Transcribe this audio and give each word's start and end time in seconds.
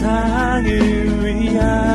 세상을 0.00 1.26
위한 1.26 1.89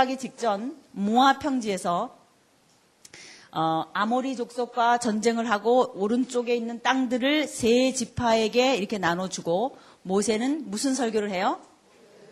들어가기 0.00 0.16
직전 0.16 0.76
모아 0.92 1.38
평지에서 1.38 2.16
어, 3.52 3.84
아모리 3.92 4.36
족속과 4.36 4.98
전쟁을 4.98 5.50
하고 5.50 5.92
오른쪽에 5.94 6.54
있는 6.54 6.80
땅들을 6.80 7.46
세 7.46 7.92
지파에게 7.92 8.76
이렇게 8.76 8.98
나눠주고 8.98 9.76
모세는 10.02 10.70
무슨 10.70 10.94
설교를 10.94 11.30
해요? 11.30 11.60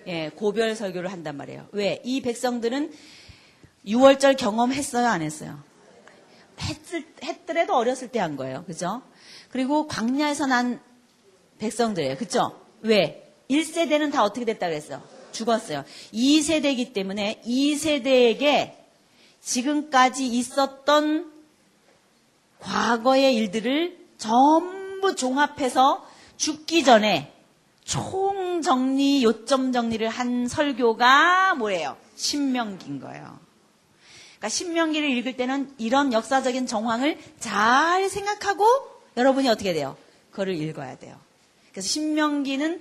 예, 0.07 0.31
고별 0.31 0.77
설교를 0.77 1.13
한단 1.13 1.37
말이에요. 1.37 1.67
왜? 1.73 2.01
이 2.05 2.21
백성들은 2.23 2.93
6월절 3.87 4.37
경험했어요? 4.39 5.07
안 5.07 5.21
했어요? 5.23 5.59
했을, 6.61 7.05
했더라도 7.23 7.75
어렸을 7.75 8.09
때 8.09 8.19
한 8.19 8.37
거예요. 8.37 8.65
그죠? 8.65 9.03
그리고 9.51 9.87
광야에서 9.89 10.47
난 10.47 10.81
백성들이에요. 11.59 12.17
그죠? 12.17 12.59
왜? 12.81 13.35
1세대는 13.51 14.13
다 14.13 14.25
어떻게 14.25 14.45
됐다 14.47 14.69
그랬어? 14.69 15.18
죽었어요. 15.39 15.85
2세대이기 16.13 16.93
때문에 16.93 17.41
2세대에게 17.47 18.75
지금까지 19.41 20.27
있었던 20.27 21.33
과거의 22.59 23.37
일들을 23.37 23.97
전부 24.19 25.15
종합해서 25.15 26.05
죽기 26.37 26.83
전에 26.83 27.33
총정리, 27.85 29.23
요점 29.23 29.73
정리를 29.73 30.09
한 30.09 30.49
설교가 30.49 31.55
뭐예요? 31.55 31.97
신명기인 32.17 33.01
거예요. 33.01 33.39
그러니까 34.39 34.49
신명기를 34.49 35.09
읽을 35.09 35.37
때는 35.37 35.73
이런 35.79 36.13
역사적인 36.13 36.67
정황을 36.67 37.19
잘 37.39 38.09
생각하고 38.11 38.65
여러분이 39.17 39.49
어떻게 39.49 39.73
돼요? 39.73 39.97
그거를 40.31 40.55
읽어야 40.55 40.99
돼요. 40.99 41.17
그래서 41.73 41.89
신명기는 41.89 42.81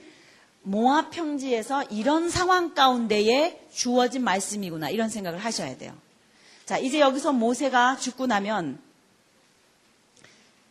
모압 0.68 1.12
평지에서 1.12 1.84
이런 1.84 2.30
상황 2.30 2.74
가운데에 2.74 3.68
주어진 3.74 4.24
말씀이구나 4.24 4.90
이런 4.90 5.08
생각을 5.08 5.40
하셔야 5.40 5.78
돼요. 5.78 5.94
자, 6.66 6.78
이제 6.78 7.00
여기서 7.00 7.32
모세가 7.32 7.96
죽고 7.96 8.28
나면 8.28 8.78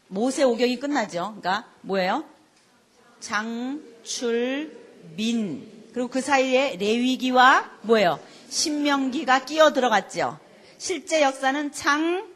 모세 0.08 0.42
오경이 0.42 0.78
끝나죠. 0.80 1.34
그러니까 1.41 1.67
뭐예요? 1.80 2.24
장, 3.20 3.83
출, 4.05 4.78
민. 5.17 5.67
그리고 5.94 6.08
그 6.08 6.20
사이에 6.20 6.77
레위기와 6.77 7.70
뭐예요? 7.80 8.20
신명기가 8.50 9.47
끼어 9.47 9.72
들어갔죠. 9.72 10.39
실제 10.77 11.22
역사는 11.22 11.72
장, 11.72 12.28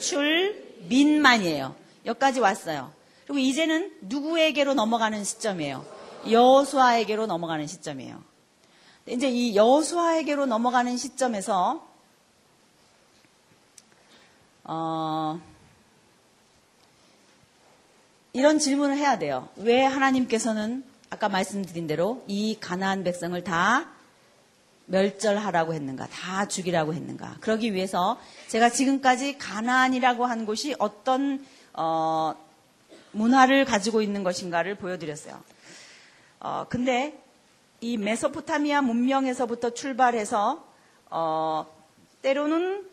출, 0.00 0.60
민만이에요. 0.88 1.76
여기까지 2.06 2.40
왔어요. 2.40 2.92
그리고 3.24 3.38
이제는 3.38 3.92
누구에게로 4.00 4.74
넘어가는 4.74 5.22
시점이에요? 5.22 6.01
여수아에게로 6.30 7.26
넘어가는 7.26 7.66
시점이에요. 7.66 8.22
이제 9.06 9.28
이 9.28 9.56
여수아에게로 9.56 10.46
넘어가는 10.46 10.96
시점에서 10.96 11.86
어, 14.64 15.40
이런 18.32 18.58
질문을 18.58 18.96
해야 18.96 19.18
돼요. 19.18 19.48
왜 19.56 19.84
하나님께서는 19.84 20.84
아까 21.10 21.28
말씀드린 21.28 21.86
대로 21.86 22.24
이 22.26 22.56
가나안 22.60 23.04
백성을 23.04 23.42
다 23.44 23.90
멸절하라고 24.86 25.74
했는가, 25.74 26.06
다 26.06 26.46
죽이라고 26.46 26.94
했는가. 26.94 27.36
그러기 27.40 27.74
위해서 27.74 28.18
제가 28.48 28.70
지금까지 28.70 29.38
가나안이라고 29.38 30.24
한 30.26 30.46
곳이 30.46 30.74
어떤 30.78 31.44
어, 31.74 32.34
문화를 33.12 33.64
가지고 33.64 34.00
있는 34.00 34.22
것인가를 34.22 34.76
보여드렸어요. 34.76 35.42
어, 36.44 36.66
근데 36.68 37.22
이 37.80 37.96
메소포타미아 37.96 38.82
문명에서부터 38.82 39.70
출발해서 39.70 40.64
어, 41.10 41.66
때로는 42.20 42.84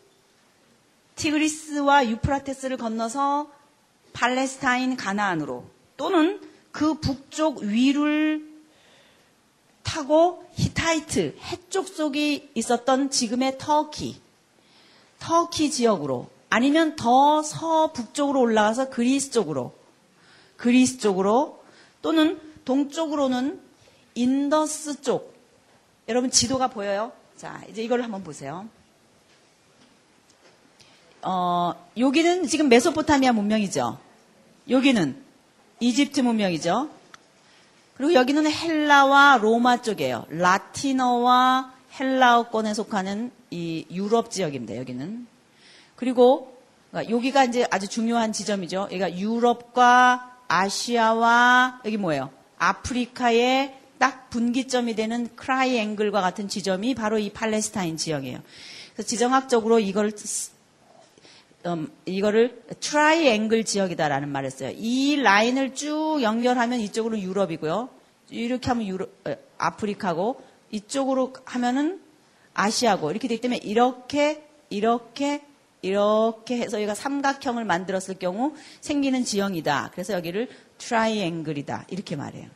티그리스와 1.16 2.08
유프라테스를 2.08 2.76
건너서 2.76 3.50
팔레스타인 4.12 4.96
가나안으로 4.96 5.64
또는 5.96 6.40
그 6.70 6.94
북쪽 6.94 7.62
위를 7.62 8.48
타고 9.82 10.44
히타이트 10.52 11.36
해쪽 11.40 11.88
속이 11.88 12.50
있었던 12.54 13.10
지금의 13.10 13.58
터키 13.58 14.20
터키 15.18 15.72
지역으로 15.72 16.28
아니면 16.50 16.94
더 16.94 17.42
서북쪽으로 17.42 18.40
올라가서 18.40 18.90
그리스 18.90 19.32
쪽으로 19.32 19.74
그리스 20.56 20.98
쪽으로 20.98 21.60
또는 22.00 22.49
동쪽으로는 22.70 23.60
인더스 24.14 25.02
쪽. 25.02 25.34
여러분 26.06 26.30
지도가 26.30 26.68
보여요? 26.68 27.10
자, 27.36 27.60
이제 27.68 27.82
이걸 27.82 28.00
한번 28.02 28.22
보세요. 28.22 28.68
어, 31.22 31.74
여기는 31.96 32.46
지금 32.46 32.68
메소포타미아 32.68 33.32
문명이죠. 33.32 33.98
여기는 34.68 35.20
이집트 35.80 36.20
문명이죠. 36.20 36.88
그리고 37.96 38.14
여기는 38.14 38.48
헬라와 38.48 39.38
로마 39.38 39.82
쪽이에요. 39.82 40.26
라틴어와 40.28 41.74
헬라어권에 41.98 42.72
속하는 42.74 43.32
이 43.50 43.84
유럽 43.90 44.30
지역입니다. 44.30 44.76
여기는. 44.76 45.26
그리고 45.96 46.56
그러니까 46.92 47.16
여기가 47.16 47.44
이제 47.46 47.66
아주 47.68 47.88
중요한 47.88 48.32
지점이죠. 48.32 48.82
여기가 48.92 49.18
유럽과 49.18 50.36
아시아와 50.46 51.80
여기 51.84 51.96
뭐예요? 51.96 52.30
아프리카의 52.60 53.74
딱 53.98 54.30
분기점이 54.30 54.94
되는 54.94 55.28
트라이앵글과 55.34 56.20
같은 56.20 56.48
지점이 56.48 56.94
바로 56.94 57.18
이 57.18 57.30
팔레스타인 57.30 57.96
지역이에요. 57.96 58.40
그래서 58.94 59.08
지정학적으로 59.08 59.78
이걸 59.78 60.12
음, 61.66 61.90
이거를 62.06 62.62
트라이앵글 62.80 63.64
지역이다라는 63.64 64.28
말을 64.28 64.50
써요. 64.50 64.72
이 64.74 65.16
라인을 65.16 65.74
쭉 65.74 66.20
연결하면 66.22 66.80
이쪽으로 66.80 67.18
유럽이고요. 67.18 67.90
이렇게 68.30 68.68
하면 68.68 68.86
유럽, 68.86 69.10
어, 69.26 69.34
아프리카고 69.58 70.42
이쪽으로 70.70 71.34
하면은 71.44 72.00
아시아고 72.54 73.10
이렇게 73.10 73.28
되기 73.28 73.40
때문에 73.40 73.60
이렇게 73.62 74.46
이렇게 74.70 75.42
이렇게 75.82 76.58
해서 76.58 76.76
여기가 76.76 76.94
삼각형을 76.94 77.64
만들었을 77.64 78.18
경우 78.18 78.54
생기는 78.80 79.24
지형이다. 79.24 79.90
그래서 79.92 80.12
여기를 80.12 80.48
트라이앵글이다. 80.80 81.86
이렇게 81.88 82.16
말해요. 82.16 82.48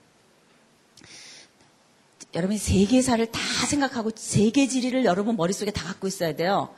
여러분이 2.34 2.58
세계사를 2.58 3.24
다 3.30 3.40
생각하고 3.68 4.10
세계 4.16 4.66
지리를 4.66 5.04
여러분 5.04 5.36
머릿속에 5.36 5.70
다 5.70 5.84
갖고 5.84 6.08
있어야 6.08 6.34
돼요. 6.34 6.74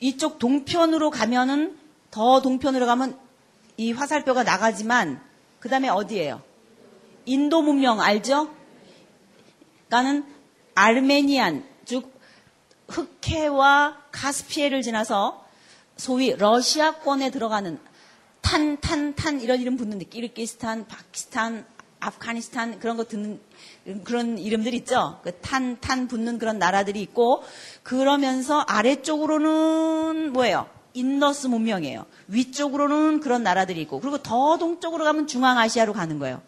이쪽 0.00 0.38
동편으로 0.38 1.10
가면은 1.10 1.78
더 2.10 2.42
동편으로 2.42 2.86
가면 2.86 3.18
이 3.76 3.92
화살표가 3.92 4.42
나가지만 4.42 5.22
그 5.60 5.68
다음에 5.68 5.88
어디예요? 5.88 6.42
인도 7.24 7.62
문명 7.62 8.00
알죠? 8.00 8.50
그러니까는 9.88 10.26
아르메니안 10.74 11.64
즉 11.84 12.12
흑해와 12.88 14.02
카스피해를 14.10 14.82
지나서 14.82 15.44
소위 15.96 16.34
러시아권에 16.34 17.30
들어가는 17.30 17.78
탄, 18.46 18.80
탄, 18.80 19.12
탄 19.16 19.40
이런 19.40 19.60
이름 19.60 19.76
붙는 19.76 19.98
데 19.98 20.04
키르기스탄, 20.04 20.86
파키스탄, 20.86 21.66
아프가니스탄 21.98 22.78
그런 22.78 22.96
거 22.96 23.02
듣는 23.02 23.40
그런 24.04 24.38
이름들 24.38 24.72
있죠. 24.74 25.18
그 25.24 25.32
탄, 25.40 25.80
탄 25.80 26.06
붙는 26.06 26.38
그런 26.38 26.60
나라들이 26.60 27.02
있고 27.02 27.42
그러면서 27.82 28.60
아래쪽으로는 28.60 30.32
뭐예요? 30.32 30.68
인더스 30.94 31.48
문명이에요. 31.48 32.06
위쪽으로는 32.28 33.18
그런 33.18 33.42
나라들이 33.42 33.80
있고 33.82 33.98
그리고 33.98 34.18
더 34.18 34.58
동쪽으로 34.58 35.02
가면 35.02 35.26
중앙아시아로 35.26 35.92
가는 35.92 36.20
거예요. 36.20 36.40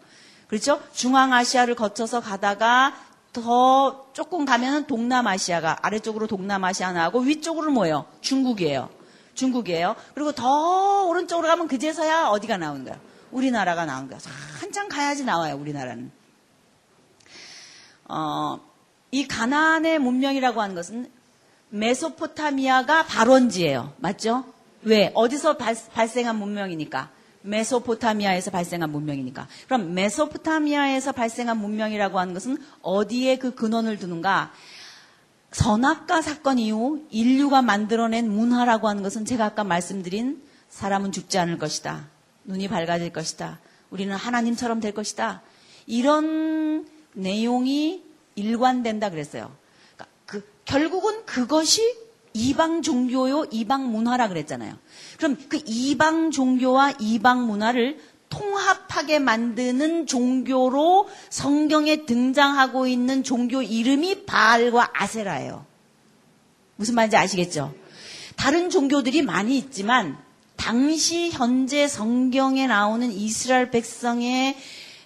그렇죠? 0.47 0.81
중앙아시아를 0.93 1.75
거쳐서 1.75 2.21
가다가 2.21 2.95
더 3.33 4.05
조금 4.13 4.45
가면은 4.45 4.87
동남아시아가 4.87 5.79
아래쪽으로 5.81 6.27
동남아시아 6.27 6.93
나오고 6.93 7.19
위쪽으로 7.19 7.71
뭐예요? 7.71 8.05
중국이에요. 8.21 8.89
중국이에요. 9.39 9.95
그리고 10.13 10.31
더 10.33 11.05
오른쪽으로 11.05 11.47
가면 11.47 11.67
그제서야 11.67 12.27
어디가 12.27 12.57
나오는 12.57 12.83
거예요? 12.83 12.99
우리나라가 13.31 13.85
나온 13.85 14.07
거예요. 14.07 14.19
한참 14.59 14.89
가야지 14.89 15.23
나와요, 15.23 15.55
우리나라는. 15.55 16.11
어, 18.09 18.59
이 19.11 19.27
가나안의 19.27 19.99
문명이라고 19.99 20.61
하는 20.61 20.75
것은 20.75 21.09
메소포타미아가 21.69 23.05
발원지예요. 23.05 23.93
맞죠? 23.97 24.45
왜? 24.81 25.11
어디서 25.13 25.57
발, 25.57 25.75
발생한 25.93 26.35
문명이니까? 26.37 27.09
메소포타미아에서 27.41 28.51
발생한 28.51 28.91
문명이니까. 28.91 29.47
그럼 29.65 29.93
메소포타미아에서 29.93 31.13
발생한 31.13 31.57
문명이라고 31.57 32.19
하는 32.19 32.33
것은 32.33 32.57
어디에 32.81 33.37
그 33.37 33.55
근원을 33.55 33.97
두는가? 33.99 34.51
선악과 35.51 36.21
사건 36.21 36.59
이후 36.59 37.05
인류가 37.09 37.61
만들어낸 37.61 38.29
문화라고 38.29 38.87
하는 38.87 39.03
것은 39.03 39.25
제가 39.25 39.45
아까 39.45 39.63
말씀드린 39.63 40.41
사람은 40.69 41.11
죽지 41.11 41.39
않을 41.39 41.57
것이다. 41.57 42.07
눈이 42.45 42.67
밝아질 42.67 43.11
것이다. 43.11 43.59
우리는 43.89 44.15
하나님처럼 44.15 44.79
될 44.79 44.93
것이다. 44.93 45.41
이런 45.87 46.87
내용이 47.13 48.03
일관된다 48.35 49.09
그랬어요. 49.09 49.51
그러니까 49.95 50.15
그, 50.25 50.47
결국은 50.65 51.25
그것이 51.25 51.97
이방 52.33 52.83
종교요, 52.83 53.45
이방 53.51 53.91
문화라 53.91 54.27
그랬잖아요. 54.27 54.75
그럼 55.17 55.37
그 55.49 55.59
이방 55.65 56.31
종교와 56.31 56.93
이방 56.99 57.47
문화를 57.47 57.99
통합하게 58.39 59.19
만드는 59.19 60.07
종교로 60.07 61.09
성경에 61.29 62.05
등장하고 62.05 62.87
있는 62.87 63.21
종교 63.21 63.61
이름이 63.61 64.25
바알과 64.25 64.91
아세라예요. 64.93 65.65
무슨 66.77 66.95
말인지 66.95 67.17
아시겠죠? 67.17 67.73
다른 68.37 68.69
종교들이 68.69 69.23
많이 69.23 69.57
있지만 69.57 70.17
당시 70.55 71.29
현재 71.29 71.89
성경에 71.89 72.67
나오는 72.67 73.11
이스라엘 73.11 73.71
백성의 73.71 74.55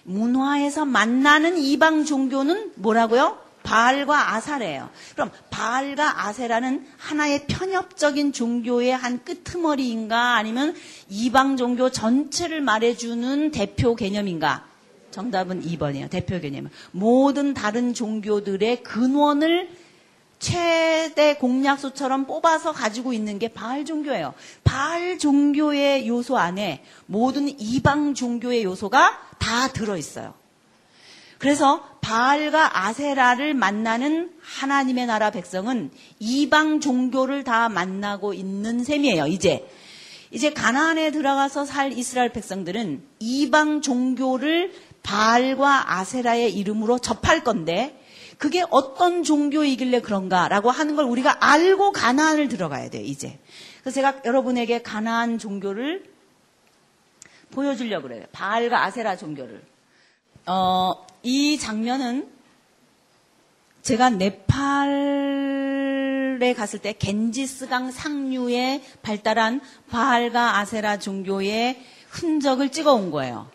문화에서 0.04 0.84
만나는 0.84 1.58
이방 1.58 2.04
종교는 2.04 2.72
뭐라고요? 2.76 3.43
바알과 3.64 4.34
아사래예요. 4.34 4.90
그럼 5.14 5.30
바알과 5.50 6.26
아세라는 6.26 6.86
하나의 6.98 7.46
편협적인 7.48 8.32
종교의 8.32 8.96
한 8.96 9.24
끄트머리인가 9.24 10.36
아니면 10.36 10.76
이방 11.08 11.56
종교 11.56 11.90
전체를 11.90 12.60
말해주는 12.60 13.50
대표 13.50 13.96
개념인가? 13.96 14.64
정답은 15.10 15.62
2번이에요. 15.62 16.10
대표 16.10 16.40
개념. 16.40 16.68
모든 16.92 17.54
다른 17.54 17.94
종교들의 17.94 18.82
근원을 18.82 19.70
최대 20.40 21.36
공약수처럼 21.36 22.26
뽑아서 22.26 22.72
가지고 22.72 23.12
있는 23.12 23.38
게 23.38 23.48
바알 23.48 23.86
종교예요. 23.86 24.34
바알 24.62 25.18
종교의 25.18 26.06
요소 26.06 26.36
안에 26.36 26.84
모든 27.06 27.48
이방 27.48 28.14
종교의 28.14 28.64
요소가 28.64 29.18
다 29.38 29.68
들어 29.68 29.96
있어요. 29.96 30.34
그래서 31.44 31.86
바알과 32.00 32.86
아세라를 32.86 33.52
만나는 33.52 34.32
하나님의 34.40 35.04
나라 35.04 35.28
백성은 35.28 35.90
이방 36.18 36.80
종교를 36.80 37.44
다 37.44 37.68
만나고 37.68 38.32
있는 38.32 38.82
셈이에요, 38.82 39.26
이제. 39.26 39.68
이제 40.30 40.54
가나안에 40.54 41.10
들어가서 41.10 41.66
살 41.66 41.92
이스라엘 41.92 42.32
백성들은 42.32 43.02
이방 43.18 43.82
종교를 43.82 44.72
바알과 45.02 45.98
아세라의 45.98 46.54
이름으로 46.54 46.98
접할 46.98 47.44
건데 47.44 48.02
그게 48.38 48.64
어떤 48.70 49.22
종교이길래 49.22 50.00
그런가라고 50.00 50.70
하는 50.70 50.96
걸 50.96 51.04
우리가 51.04 51.44
알고 51.44 51.92
가나안을 51.92 52.48
들어가야 52.48 52.88
돼요, 52.88 53.02
이제. 53.04 53.38
그래서 53.82 53.96
제가 53.96 54.22
여러분에게 54.24 54.80
가나안 54.80 55.36
종교를 55.36 56.04
보여주려고 57.50 58.08
그래요. 58.08 58.24
바알과 58.32 58.82
아세라 58.82 59.18
종교를. 59.18 59.62
어, 60.46 61.04
이 61.24 61.58
장면은 61.58 62.28
제가 63.82 64.10
네팔에 64.10 64.94
갔을 66.54 66.78
때 66.78 66.92
겐지스강 66.92 67.90
상류에 67.90 68.82
발달한 69.02 69.60
바알과 69.90 70.58
아세라 70.58 70.98
종교의 70.98 71.82
흔적을 72.10 72.70
찍어 72.70 72.94
온 72.94 73.10
거예요. 73.10 73.48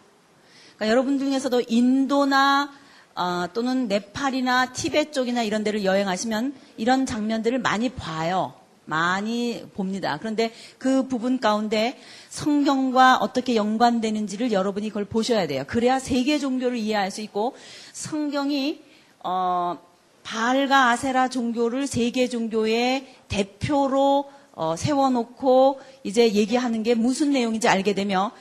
그러니까 0.75 0.91
여러분 0.91 1.19
중에서도 1.19 1.61
인도나 1.67 2.71
어, 3.15 3.45
또는 3.53 3.87
네팔이나 3.87 4.73
티베트 4.73 5.11
쪽이나 5.11 5.43
이런 5.43 5.63
데를 5.63 5.83
여행하시면 5.83 6.55
이런 6.77 7.05
장면들을 7.05 7.59
많이 7.59 7.89
봐요. 7.89 8.58
많이 8.89 9.63
봅니다. 9.75 10.17
그런데 10.19 10.51
그 10.77 11.07
부분 11.07 11.39
가운데 11.39 11.97
성경과 12.29 13.17
어떻게 13.17 13.55
연관되는지를 13.55 14.51
여러분이 14.51 14.89
그걸 14.89 15.05
보셔야 15.05 15.47
돼요. 15.47 15.63
그래야 15.67 15.99
세계 15.99 16.39
종교를 16.39 16.77
이해할 16.77 17.11
수 17.11 17.21
있고 17.21 17.55
성경이 17.93 18.81
어, 19.23 19.77
바알과 20.23 20.89
아세라 20.89 21.29
종교를 21.29 21.87
세계 21.87 22.27
종교의 22.27 23.07
대표로 23.27 24.29
어, 24.53 24.75
세워놓고 24.75 25.79
이제 26.03 26.33
얘기하는 26.33 26.83
게 26.83 26.95
무슨 26.95 27.31
내용인지 27.31 27.69
알게 27.69 27.93
되며 27.93 28.31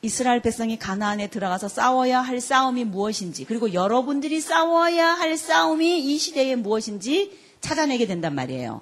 이스라엘 0.00 0.40
백성이 0.40 0.78
가나안에 0.78 1.26
들어가서 1.26 1.68
싸워야 1.68 2.20
할 2.20 2.40
싸움이 2.40 2.84
무엇인지 2.84 3.44
그리고 3.44 3.74
여러분들이 3.74 4.40
싸워야 4.40 5.08
할 5.08 5.36
싸움이 5.36 5.98
이 5.98 6.18
시대에 6.18 6.54
무엇인지 6.54 7.36
찾아내게 7.60 8.06
된단 8.06 8.34
말이에요. 8.34 8.80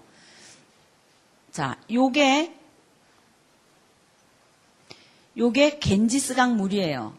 자, 1.56 1.79
요게 1.91 2.55
요게 5.38 5.79
겐지스강 5.79 6.58
물이에요. 6.58 7.17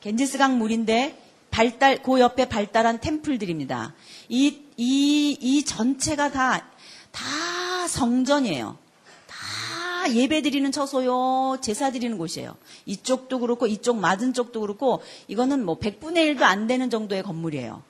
겐지스강 0.00 0.56
물인데 0.56 1.22
발달 1.50 2.02
그 2.02 2.18
옆에 2.18 2.48
발달한 2.48 2.98
템플들입니다. 2.98 3.92
이 4.30 4.58
이 4.78 5.36
이 5.38 5.64
전체가 5.66 6.30
다 6.30 6.66
다 7.12 7.86
성전이에요. 7.88 8.78
다 9.26 10.14
예배 10.14 10.40
드리는 10.40 10.72
처소요, 10.72 11.58
제사 11.60 11.90
드리는 11.90 12.16
곳이에요. 12.16 12.56
이쪽도 12.86 13.40
그렇고, 13.40 13.66
이쪽 13.66 13.98
맞은 13.98 14.32
쪽도 14.32 14.60
그렇고, 14.62 15.02
이거는 15.28 15.62
뭐 15.62 15.78
100분의 15.78 16.34
1도 16.34 16.42
안 16.44 16.66
되는 16.66 16.88
정도의 16.88 17.22
건물이에요. 17.22 17.82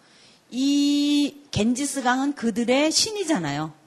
이 0.50 1.36
겐지스 1.52 2.02
강은 2.02 2.34
그들의 2.34 2.90
신이잖아요. 2.90 3.79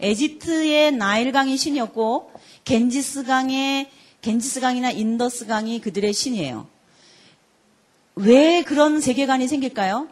에집트의 0.00 0.92
나일강이 0.92 1.56
신이었고, 1.56 2.32
겐지스 2.64 3.24
강의, 3.24 3.90
겐지스 4.22 4.60
강이나 4.60 4.90
인더스 4.90 5.46
강이 5.46 5.80
그들의 5.80 6.12
신이에요. 6.12 6.68
왜 8.16 8.62
그런 8.62 9.00
세계관이 9.00 9.46
생길까요? 9.46 10.08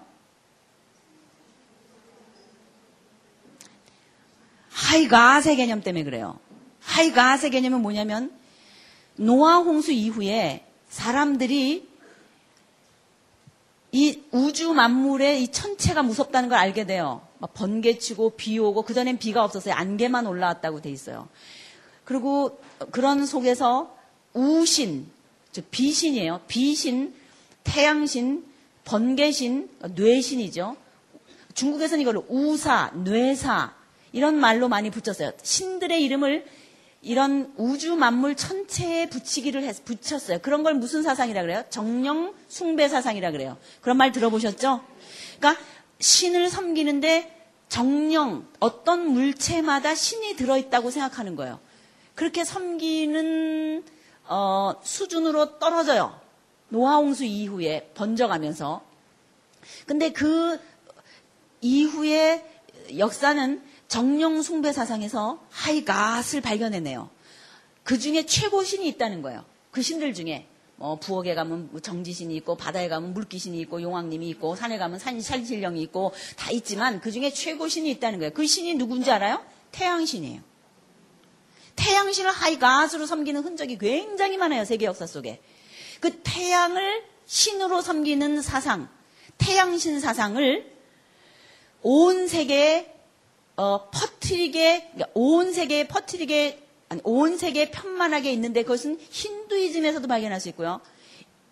하이가세 4.70 5.56
개념 5.56 5.80
때문에 5.80 6.04
그래요. 6.04 6.38
하이가세 6.80 7.50
개념은 7.50 7.82
뭐냐면 7.82 8.30
노아 9.16 9.56
홍수 9.56 9.90
이후에 9.90 10.64
사람들이 10.88 11.88
이 13.92 14.22
우주 14.30 14.72
만물의 14.72 15.42
이 15.42 15.48
천체가 15.48 16.02
무섭다는 16.02 16.48
걸 16.48 16.58
알게 16.58 16.84
돼요. 16.86 17.25
막 17.38 17.54
번개치고 17.54 18.30
비 18.30 18.58
오고 18.58 18.82
그전엔 18.82 19.18
비가 19.18 19.44
없었어요. 19.44 19.74
안개만 19.74 20.26
올라왔다고 20.26 20.80
돼 20.80 20.90
있어요. 20.90 21.28
그리고 22.04 22.60
그런 22.92 23.26
속에서 23.26 23.96
우신, 24.32 25.06
즉 25.52 25.70
비신이에요. 25.70 26.40
비신, 26.46 27.14
태양신, 27.64 28.44
번개신, 28.84 29.68
뇌신이죠. 29.94 30.76
중국에서는 31.54 32.02
이걸 32.02 32.22
우사, 32.28 32.92
뇌사 32.94 33.74
이런 34.12 34.36
말로 34.36 34.68
많이 34.68 34.90
붙였어요. 34.90 35.32
신들의 35.42 36.02
이름을 36.04 36.46
이런 37.02 37.52
우주 37.56 37.96
만물 37.96 38.34
천체에 38.34 39.08
붙이기를 39.08 39.62
해서 39.62 39.82
붙였어요. 39.84 40.38
그런 40.40 40.62
걸 40.62 40.74
무슨 40.74 41.02
사상이라 41.02 41.42
그래요? 41.42 41.64
정령 41.70 42.34
숭배 42.48 42.88
사상이라 42.88 43.30
그래요. 43.30 43.56
그런 43.80 43.96
말 43.96 44.12
들어보셨죠? 44.12 44.80
그러니까 45.38 45.62
신을 45.98 46.50
섬기는데 46.50 47.34
정령 47.68 48.46
어떤 48.60 49.08
물체마다 49.08 49.94
신이 49.94 50.36
들어있다고 50.36 50.90
생각하는 50.90 51.36
거예요. 51.36 51.58
그렇게 52.14 52.44
섬기는 52.44 53.84
어, 54.28 54.74
수준으로 54.82 55.58
떨어져요. 55.58 56.20
노아홍수 56.68 57.24
이후에 57.24 57.90
번져가면서. 57.94 58.82
근데 59.86 60.10
그 60.10 60.60
이후에 61.60 62.44
역사는 62.96 63.62
정령 63.88 64.42
숭배 64.42 64.72
사상에서 64.72 65.44
하이갓을 65.50 66.40
발견해내요. 66.40 67.08
그 67.84 67.98
중에 67.98 68.26
최고 68.26 68.64
신이 68.64 68.86
있다는 68.88 69.22
거예요. 69.22 69.44
그 69.70 69.82
신들 69.82 70.14
중에 70.14 70.48
뭐 70.76 70.96
부엌에 70.96 71.34
가면 71.34 71.70
뭐 71.72 71.80
정지신이 71.80 72.34
있고 72.36 72.56
바다에 72.56 72.88
가면 72.88 73.14
물귀신이 73.14 73.58
있고 73.60 73.80
용왕님이 73.80 74.28
있고 74.30 74.56
산에 74.56 74.78
가면 74.78 74.98
산 74.98 75.20
살신령이 75.20 75.80
있고 75.82 76.12
다 76.36 76.50
있지만 76.50 77.00
그 77.00 77.10
중에 77.10 77.30
최고 77.30 77.66
신이 77.66 77.90
있다는 77.92 78.18
거예요. 78.18 78.32
그 78.32 78.46
신이 78.46 78.74
누군지 78.74 79.10
알아요? 79.10 79.42
태양신이에요. 79.72 80.40
태양신을 81.76 82.30
하이가스로 82.30 83.06
섬기는 83.06 83.42
흔적이 83.42 83.78
굉장히 83.78 84.36
많아요. 84.36 84.64
세계 84.64 84.86
역사 84.86 85.06
속에. 85.06 85.40
그 86.00 86.20
태양을 86.22 87.04
신으로 87.26 87.80
섬기는 87.80 88.42
사상, 88.42 88.88
태양신 89.38 90.00
사상을 90.00 90.72
온 91.82 92.28
세계에 92.28 92.94
어, 93.56 93.88
퍼트리게, 93.90 94.90
그러니까 94.92 95.10
온 95.14 95.52
세계에 95.52 95.88
퍼트리게, 95.88 96.65
온 97.02 97.36
세계에 97.36 97.70
편만하게 97.70 98.32
있는데 98.32 98.62
그것은 98.62 98.98
힌두이즘에서도 99.00 100.06
발견할 100.06 100.40
수 100.40 100.48
있고요. 100.50 100.80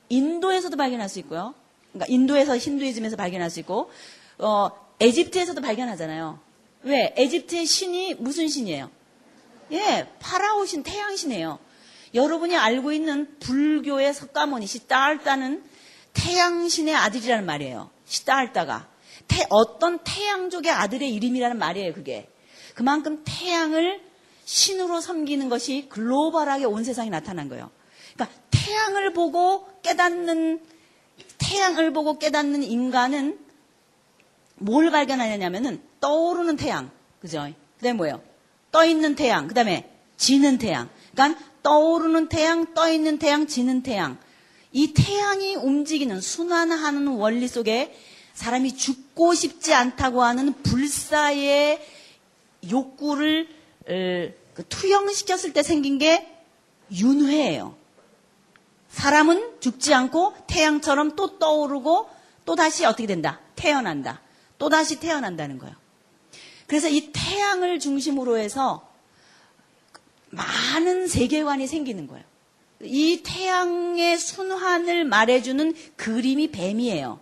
인도에서도 0.09 0.77
발견할 0.77 1.09
수 1.09 1.19
있고요. 1.21 1.55
그러니까 1.93 2.13
인도에서 2.13 2.57
힌두이즘에서 2.57 3.17
발견할 3.17 3.51
수 3.51 3.61
있고, 3.61 3.91
어, 4.39 4.71
에집트에서도 5.01 5.61
발견하잖아요. 5.61 6.39
왜? 6.83 7.15
에집트의 7.17 7.67
신이 7.67 8.15
무슨 8.15 8.49
신이에요? 8.49 8.91
예, 9.73 10.07
파라오 10.21 10.67
신, 10.67 10.83
태양 10.83 11.17
신이에요. 11.17 11.59
여러분이 12.15 12.57
알고 12.57 12.93
있는 12.93 13.39
불교의 13.41 14.15
석가모니 14.15 14.67
시따알따는 14.67 15.65
태양 16.13 16.69
신의 16.69 16.95
아들이라는 16.95 17.45
말이에요. 17.45 17.91
시따알따가. 18.05 18.89
태, 19.27 19.45
어떤 19.51 19.99
태양족의 20.05 20.71
아들의 20.71 21.13
이름이라는 21.13 21.59
말이에요, 21.59 21.93
그게. 21.95 22.29
그만큼 22.75 23.23
태양을 23.25 24.01
신으로 24.45 25.01
섬기는 25.01 25.49
것이 25.49 25.87
글로벌하게 25.89 26.65
온 26.65 26.85
세상에 26.85 27.11
나타난 27.11 27.49
거예요. 27.49 27.71
그러니까 28.15 28.39
태양을 28.51 29.13
보고 29.13 29.67
깨닫는, 29.83 30.61
태양을 31.39 31.93
보고 31.93 32.19
깨닫는 32.19 32.63
인간은 32.63 33.39
뭘 34.57 34.91
발견하냐면은 34.91 35.83
떠오르는 36.01 36.57
태양. 36.57 36.91
그죠? 37.21 37.47
그 37.79 37.83
다음에 37.83 37.97
뭐예요? 37.97 38.23
떠 38.71 38.85
있는 38.85 39.15
태양. 39.15 39.49
그 39.49 39.55
다음에 39.55 39.91
지는 40.17 40.59
태양. 40.59 40.89
그러니까 41.13 41.41
떠오르는 41.63 42.29
태양, 42.29 42.75
떠 42.75 42.91
있는 42.91 43.19
태양, 43.19 43.47
지는 43.47 43.83
태양. 43.83 44.19
이 44.73 44.93
태양이 44.93 45.55
움직이는 45.55 46.21
순환하는 46.21 47.07
원리 47.07 47.49
속에 47.49 47.97
사람이 48.35 48.77
죽고 48.77 49.35
싶지 49.35 49.73
않다고 49.73 50.23
하는 50.23 50.53
불사의 50.63 51.81
욕구를 52.71 53.47
그 53.47 53.64
투영시켰을 54.69 55.53
때 55.53 55.63
생긴 55.63 55.99
게 55.99 56.31
윤회예요. 56.93 57.77
사람은 58.89 59.61
죽지 59.61 59.93
않고 59.93 60.35
태양처럼 60.47 61.17
또 61.17 61.39
떠오르고 61.39 62.09
또 62.45 62.55
다시 62.55 62.85
어떻게 62.85 63.07
된다? 63.07 63.41
태어난다. 63.57 64.21
또 64.59 64.69
다시 64.69 65.01
태어난다는 65.01 65.59
거예요. 65.59 65.75
그래서 66.67 66.89
이 66.89 67.11
태양을 67.13 67.79
중심으로 67.81 68.39
해서 68.39 68.89
많은 70.31 71.09
세계관이 71.09 71.67
생기는 71.67 72.07
거예요. 72.07 72.25
이 72.83 73.23
태양의 73.25 74.19
순환을 74.19 75.05
말해주는 75.05 75.75
그림이 75.97 76.51
뱀이에요. 76.51 77.21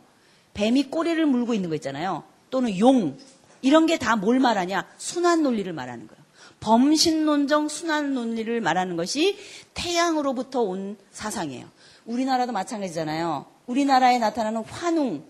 뱀이 0.55 0.85
꼬리를 0.85 1.25
물고 1.27 1.55
있는 1.55 1.69
거 1.71 1.77
있잖아요. 1.77 2.25
또는 2.51 2.79
용. 2.79 3.19
이런 3.63 3.87
게 3.87 3.97
다 3.97 4.17
뭘 4.17 4.41
말하냐? 4.41 4.89
순환 4.99 5.43
논리를 5.43 5.73
말하는 5.73 6.07
거예요. 6.09 6.22
범신론정 6.61 7.69
순환 7.69 8.15
논리를 8.15 8.61
말하는 8.61 8.97
것이 8.97 9.39
태양으로부터 9.75 10.63
온 10.63 10.97
사상이에요. 11.11 11.67
우리나라도 12.07 12.53
마찬가지잖아요. 12.53 13.47
우리나라에 13.67 14.19
나타나는 14.19 14.65
환웅. 14.65 15.25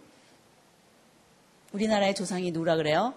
우리나라의 1.72 2.14
조상이 2.14 2.50
누라 2.50 2.76
그래요? 2.76 3.14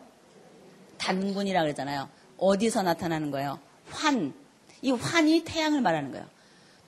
단군이라 0.98 1.62
그러잖아요. 1.62 2.10
어디서 2.38 2.84
나타나는 2.84 3.32
거예요? 3.32 3.60
환. 3.90 4.34
이 4.82 4.92
환이 4.92 5.44
태양을 5.46 5.82
말하는 5.82 6.12
거예요. 6.12 6.26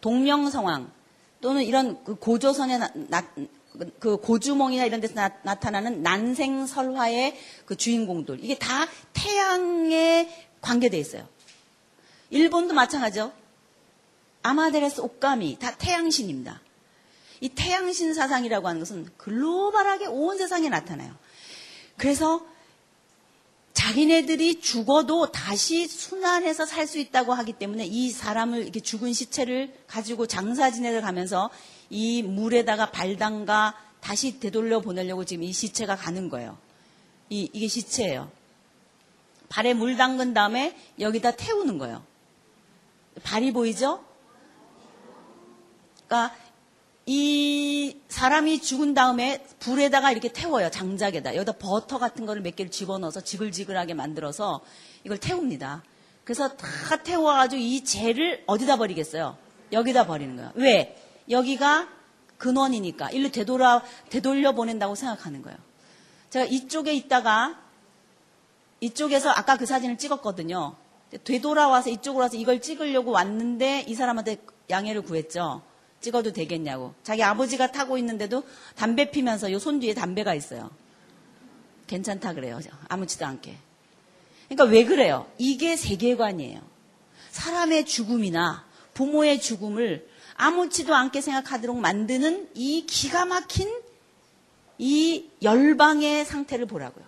동명성왕 0.01 0.91
또는 1.41 1.63
이런 1.63 2.03
그 2.03 2.15
고조선에 2.15 2.77
나, 2.77 2.89
나, 2.93 3.23
그 3.99 4.17
고주몽이나 4.17 4.85
이런 4.85 5.01
데서 5.01 5.13
나, 5.15 5.55
타나는 5.55 6.01
난생설화의 6.01 7.37
그 7.65 7.75
주인공들 7.75 8.43
이게 8.43 8.57
다 8.57 8.87
태양에 9.13 10.29
관계돼 10.61 10.97
있어요. 10.97 11.27
일본도 12.29 12.73
마찬가지죠. 12.73 13.31
아마데레스 14.43 15.01
옥가미 15.01 15.57
다 15.59 15.75
태양신입니다. 15.75 16.61
이 17.41 17.49
태양신 17.49 18.13
사상이라고 18.13 18.67
하는 18.67 18.79
것은 18.79 19.09
글로벌하게 19.17 20.07
온 20.07 20.37
세상에 20.37 20.69
나타나요. 20.69 21.15
그래서 21.97 22.45
자기네들이 23.73 24.59
죽어도 24.59 25.31
다시 25.31 25.87
순환해서 25.87 26.65
살 26.65 26.87
수 26.87 26.97
있다고 26.97 27.33
하기 27.33 27.53
때문에 27.53 27.85
이 27.85 28.09
사람을 28.09 28.63
이렇게 28.63 28.79
죽은 28.79 29.13
시체를 29.13 29.73
가지고 29.85 30.25
장사 30.25 30.71
지내러 30.71 31.01
가면서 31.01 31.51
이 31.89 32.23
물에다가 32.23 32.91
발 32.91 33.17
담가 33.17 33.75
다시 33.99 34.39
되돌려 34.39 34.79
보내려고 34.79 35.25
지금 35.25 35.43
이 35.43 35.53
시체가 35.53 35.95
가는 35.95 36.29
거예요. 36.29 36.57
이, 37.29 37.49
이게 37.53 37.67
시체예요. 37.67 38.31
발에 39.49 39.73
물 39.73 39.97
담근 39.97 40.33
다음에 40.33 40.75
여기다 40.99 41.31
태우는 41.31 41.77
거예요. 41.77 42.03
발이 43.23 43.53
보이죠? 43.53 44.03
그러니까 46.07 46.35
이 47.05 47.97
사람이 48.09 48.61
죽은 48.61 48.93
다음에 48.93 49.45
불에다가 49.59 50.11
이렇게 50.11 50.31
태워요. 50.31 50.69
장작에다. 50.69 51.35
여기다 51.35 51.53
버터 51.53 51.99
같은 51.99 52.25
거를 52.25 52.41
몇 52.41 52.55
개를 52.55 52.69
집어넣어서 52.69 53.21
지글지글하게 53.21 53.93
만들어서 53.93 54.61
이걸 55.05 55.17
태웁니다. 55.17 55.83
그래서 56.25 56.49
다 56.49 56.97
태워가지고 57.03 57.61
이 57.61 57.85
재를 57.85 58.43
어디다 58.45 58.75
버리겠어요? 58.75 59.37
여기다 59.71 60.05
버리는 60.05 60.35
거예요. 60.35 60.51
왜? 60.55 61.01
여기가 61.29 61.87
근원이니까. 62.37 63.11
일로 63.11 63.29
되돌아, 63.29 63.81
되돌려 64.09 64.51
보낸다고 64.51 64.95
생각하는 64.95 65.41
거예요. 65.41 65.57
제가 66.29 66.45
이쪽에 66.45 66.93
있다가 66.93 67.66
이쪽에서 68.79 69.29
아까 69.31 69.57
그 69.57 69.65
사진을 69.65 69.98
찍었거든요. 69.98 70.75
되돌아와서 71.24 71.89
이쪽으로 71.89 72.24
와서 72.24 72.38
이걸 72.38 72.62
찍으려고 72.62 73.12
왔는데 73.12 73.86
이 73.88 73.96
사람한테 73.96 74.38
양해를 74.69 75.01
구했죠. 75.01 75.62
찍어도 76.01 76.31
되겠냐고. 76.34 76.93
자기 77.01 77.24
아버지가 77.24 77.72
타고 77.72 77.98
있는데도 77.98 78.43
담배 78.75 79.10
피면서 79.10 79.51
요 79.51 79.57
손 79.57 79.79
뒤에 79.79 79.93
담배가 79.93 80.36
있어요. 80.36 80.69
괜찮다 81.88 82.34
그래요. 82.34 82.60
아무렇지도 82.89 83.25
않게. 83.25 83.57
그러니까 84.50 84.63
왜 84.65 84.84
그래요? 84.86 85.25
이게 85.38 85.75
세계관이에요. 85.75 86.62
사람의 87.31 87.86
죽음이나 87.86 88.65
부모의 88.93 89.41
죽음을 89.41 90.07
아무렇지도 90.36 90.93
않게 90.93 91.22
생각하도록 91.22 91.77
만드는 91.77 92.50
이 92.53 92.86
기가 92.86 93.25
막힌 93.25 93.72
이 94.77 95.29
열방의 95.41 96.25
상태를 96.25 96.65
보라고요. 96.67 97.06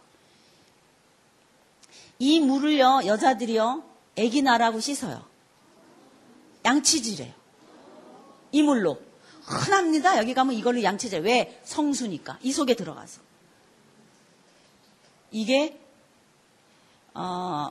이 2.19 2.41
물을요, 2.41 3.01
여자들이요, 3.05 3.83
애기 4.17 4.41
나라고 4.41 4.81
씻어요. 4.81 5.25
양치질해요. 6.65 7.33
이 8.51 8.61
물로. 8.61 9.01
흔합니다. 9.43 10.17
여기 10.17 10.33
가면 10.33 10.53
이걸로 10.53 10.83
양치제. 10.83 11.19
왜? 11.19 11.59
성수니까. 11.63 12.37
이 12.41 12.51
속에 12.51 12.75
들어가서. 12.75 13.21
이게, 15.31 15.79
어, 17.13 17.69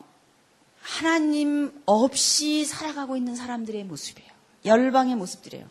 하나님 0.81 1.83
없이 1.85 2.65
살아가고 2.65 3.17
있는 3.17 3.37
사람들의 3.37 3.85
모습이에요. 3.85 4.31
열방의 4.65 5.17
모습들이에요. 5.17 5.69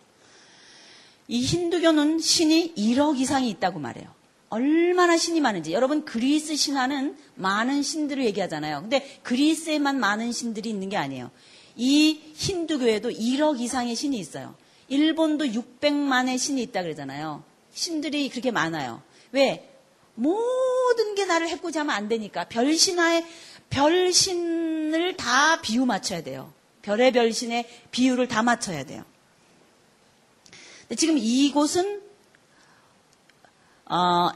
이 1.30 1.42
힌두교는 1.42 2.20
신이 2.20 2.76
1억 2.76 3.20
이상이 3.20 3.50
있다고 3.50 3.80
말해요. 3.80 4.17
얼마나 4.50 5.18
신이 5.18 5.42
많은지. 5.42 5.74
여러분, 5.74 6.06
그리스 6.06 6.56
신화는 6.56 7.18
많은 7.36 7.84
신들을 7.84 8.24
얘기하잖아요. 8.26 8.82
근데 8.82 9.20
그리스에만 9.24 10.00
많은 10.00 10.32
신들이 10.32 10.70
있는 10.70 10.90
게 10.90 10.98
아니에요. 10.98 11.32
이 11.76 12.22
힌두교에도 12.34 13.10
1억 13.10 13.60
이상의 13.60 13.96
신이 13.96 14.18
있어요. 14.18 14.56
일본도 14.88 15.46
600만의 15.46 16.38
신이 16.38 16.62
있다 16.64 16.82
그러잖아요. 16.84 17.44
신들이 17.74 18.30
그렇게 18.30 18.52
많아요. 18.52 19.02
왜? 19.32 19.70
모든 20.16 21.14
게 21.14 21.26
나를 21.26 21.48
해코지 21.50 21.78
하면 21.80 21.96
안 21.96 22.08
되니까. 22.08 22.46
별신화에, 22.46 23.26
별신을 23.70 25.18
다 25.18 25.62
비유 25.62 25.86
맞춰야 25.86 26.24
돼요. 26.24 26.54
별의 26.82 27.12
별신의 27.12 27.68
비유를 27.92 28.28
다 28.28 28.42
맞춰야 28.44 28.86
돼요. 28.86 29.04
지금 30.96 31.18
이곳은, 31.18 32.02
어, 33.90 34.30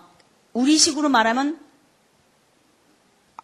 우리식으로 0.54 1.10
말하면 1.10 1.60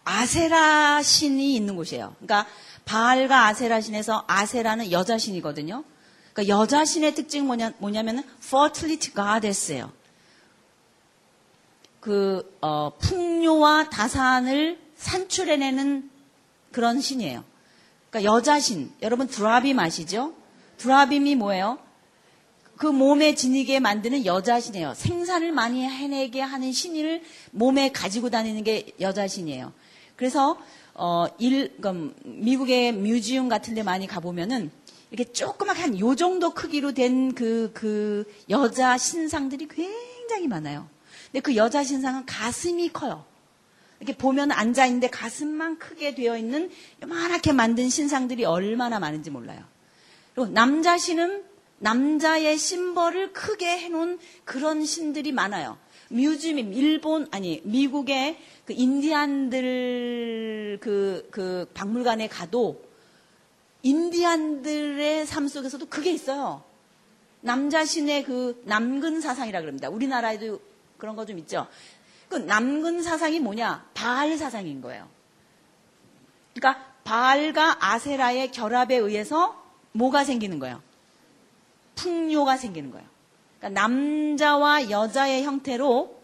아세라 0.04 1.02
신이 1.02 1.54
있는 1.54 1.76
곳이에요. 1.76 2.14
그러니까 2.18 2.46
바알과 2.84 3.46
아세라 3.46 3.80
신에서 3.80 4.24
아세라는 4.26 4.90
여자 4.90 5.18
신이거든요. 5.18 5.84
그러니까 6.32 6.56
여자 6.56 6.84
신의 6.84 7.14
특징이 7.14 7.46
뭐냐, 7.46 7.72
뭐냐면은 7.78 8.22
fertility 8.42 9.14
goddess예요. 9.14 9.92
그 12.00 12.56
어, 12.62 12.92
풍요와 12.98 13.90
다산을 13.90 14.78
산출해내는 14.96 16.10
그런 16.72 17.00
신이에요. 17.00 17.44
그러니까 18.10 18.32
여자 18.32 18.58
신. 18.60 18.92
여러분 19.02 19.26
드라빔 19.26 19.78
아시죠? 19.78 20.34
드라빔이 20.78 21.34
뭐예요? 21.34 21.78
그 22.78 22.86
몸에 22.86 23.34
지니게 23.34 23.80
만드는 23.80 24.24
여자 24.24 24.60
신이에요. 24.60 24.94
생산을 24.94 25.50
많이 25.52 25.82
해내게 25.82 26.40
하는 26.40 26.72
신을 26.72 27.22
몸에 27.50 27.90
가지고 27.90 28.30
다니는 28.30 28.62
게 28.62 28.86
여자 29.00 29.26
신이에요. 29.26 29.72
그래서 30.14 30.58
어, 30.94 31.26
일, 31.38 31.76
미국의 32.24 32.92
뮤지엄 32.92 33.48
같은 33.48 33.74
데 33.74 33.82
많이 33.82 34.06
가보면은 34.06 34.70
이렇게 35.10 35.32
조그맣게 35.32 35.80
한 35.80 35.98
요 35.98 36.14
정도 36.14 36.54
크기로 36.54 36.92
된 36.92 37.34
그, 37.34 37.70
그 37.74 38.24
여자 38.48 38.96
신상들이 38.96 39.68
굉장히 39.68 40.46
많아요. 40.46 40.88
근데 41.26 41.40
그 41.40 41.56
여자 41.56 41.82
신상은 41.82 42.26
가슴이 42.26 42.92
커요. 42.92 43.24
이렇게 44.00 44.16
보면 44.16 44.52
앉아있는데 44.52 45.10
가슴만 45.10 45.78
크게 45.78 46.14
되어 46.14 46.38
있는 46.38 46.70
요만하게 47.02 47.52
만든 47.52 47.88
신상들이 47.88 48.44
얼마나 48.44 49.00
많은지 49.00 49.30
몰라요. 49.30 49.64
그리고 50.34 50.52
남자 50.52 50.96
신은 50.96 51.47
남자의 51.78 52.58
심벌을 52.58 53.32
크게 53.32 53.78
해놓은 53.78 54.18
그런 54.44 54.84
신들이 54.84 55.32
많아요. 55.32 55.78
뮤지엄, 56.10 56.72
일본, 56.72 57.28
아니, 57.30 57.60
미국의 57.64 58.38
그 58.64 58.72
인디안들 58.72 60.78
그, 60.80 61.28
그 61.30 61.66
박물관에 61.74 62.28
가도 62.28 62.82
인디안들의 63.82 65.26
삶 65.26 65.48
속에서도 65.48 65.86
그게 65.86 66.10
있어요. 66.12 66.64
남자 67.40 67.84
신의 67.84 68.24
그 68.24 68.60
남근 68.64 69.20
사상이라 69.20 69.60
그럽니다. 69.60 69.88
우리나라에도 69.88 70.60
그런 70.96 71.14
거 71.14 71.24
좀 71.24 71.38
있죠. 71.38 71.68
그 72.28 72.36
남근 72.36 73.02
사상이 73.02 73.38
뭐냐? 73.40 73.86
바알 73.94 74.36
사상인 74.36 74.80
거예요. 74.80 75.08
그러니까 76.54 76.84
바알과 77.04 77.78
아세라의 77.80 78.50
결합에 78.50 78.96
의해서 78.96 79.62
뭐가 79.92 80.24
생기는 80.24 80.58
거예요? 80.58 80.82
풍요가 81.98 82.56
생기는 82.56 82.90
거예요. 82.90 83.06
그러니까 83.58 83.80
남자와 83.80 84.90
여자의 84.90 85.42
형태로 85.42 86.16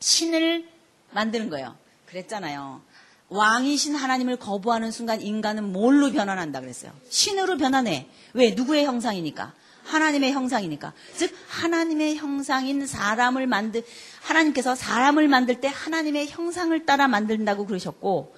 신을 0.00 0.68
만드는 1.12 1.50
거예요. 1.50 1.76
그랬잖아요. 2.06 2.82
왕이신 3.28 3.94
하나님을 3.94 4.36
거부하는 4.36 4.90
순간 4.90 5.20
인간은 5.20 5.72
뭘로 5.72 6.10
변환한다 6.10 6.60
그랬어요? 6.60 6.92
신으로 7.10 7.58
변환해. 7.58 8.08
왜? 8.32 8.50
누구의 8.50 8.86
형상이니까? 8.86 9.52
하나님의 9.84 10.32
형상이니까. 10.32 10.92
즉, 11.14 11.34
하나님의 11.48 12.16
형상인 12.16 12.86
사람을 12.86 13.46
만들, 13.46 13.84
하나님께서 14.22 14.74
사람을 14.74 15.28
만들 15.28 15.60
때 15.60 15.68
하나님의 15.72 16.28
형상을 16.28 16.84
따라 16.86 17.08
만든다고 17.08 17.66
그러셨고, 17.66 18.34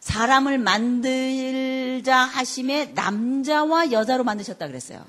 사람을 0.00 0.58
만들자 0.58 2.16
하심에 2.16 2.92
남자와 2.94 3.90
여자로 3.92 4.22
만드셨다 4.24 4.66
그랬어요. 4.66 5.04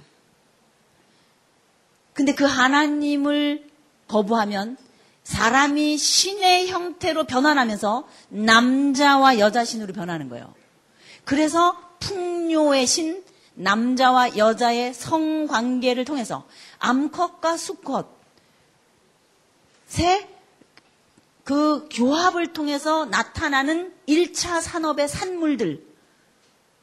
근데 2.15 2.33
그 2.33 2.45
하나님을 2.45 3.69
거부하면 4.07 4.77
사람이 5.23 5.97
신의 5.97 6.69
형태로 6.69 7.25
변환하면서 7.25 8.07
남자와 8.29 9.37
여자 9.37 9.65
신으로 9.65 9.93
변하는 9.93 10.29
거예요. 10.29 10.53
그래서 11.25 11.77
풍요의 11.99 12.87
신, 12.87 13.23
남자와 13.55 14.37
여자의 14.37 14.93
성관계를 14.93 16.05
통해서 16.05 16.47
암컷과 16.79 17.57
수컷, 17.57 18.07
새, 19.87 20.29
그 21.43 21.89
교합을 21.91 22.53
통해서 22.53 23.05
나타나는 23.05 23.93
1차 24.07 24.61
산업의 24.61 25.09
산물들, 25.09 25.85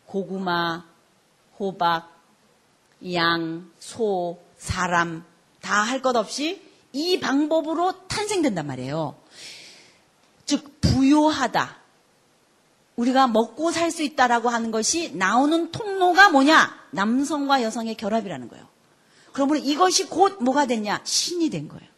고구마, 0.06 0.84
호박, 1.58 2.12
양, 3.14 3.70
소, 3.78 4.38
사람 4.62 5.24
다 5.60 5.82
할 5.82 6.02
것 6.02 6.14
없이 6.16 6.62
이 6.92 7.18
방법으로 7.18 8.06
탄생된단 8.06 8.66
말이에요. 8.66 9.16
즉 10.46 10.80
부요하다. 10.80 11.78
우리가 12.96 13.26
먹고 13.26 13.72
살 13.72 13.90
수 13.90 14.02
있다라고 14.02 14.50
하는 14.50 14.70
것이 14.70 15.12
나오는 15.14 15.70
통로가 15.72 16.28
뭐냐? 16.30 16.78
남성과 16.90 17.62
여성의 17.62 17.96
결합이라는 17.96 18.48
거예요. 18.48 18.68
그러므로 19.32 19.58
이것이 19.58 20.06
곧 20.08 20.42
뭐가 20.42 20.66
됐냐? 20.66 21.00
신이 21.04 21.48
된 21.50 21.68
거예요. 21.68 21.88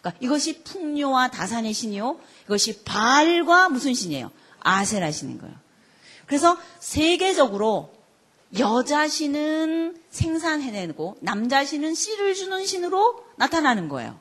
그러니까 0.00 0.18
이것이 0.24 0.62
풍요와 0.62 1.28
다산의 1.32 1.72
신이요. 1.72 2.18
이것이 2.44 2.84
발과 2.84 3.68
무슨 3.68 3.92
신이에요? 3.92 4.30
아세라 4.60 5.10
신인 5.10 5.38
거예요. 5.38 5.54
그래서 6.26 6.56
세계적으로 6.78 7.92
여자 8.58 9.08
신은 9.08 9.96
생산해내고 10.10 11.18
남자 11.20 11.64
신은 11.64 11.94
씨를 11.94 12.34
주는 12.34 12.64
신으로 12.64 13.24
나타나는 13.36 13.88
거예요. 13.88 14.18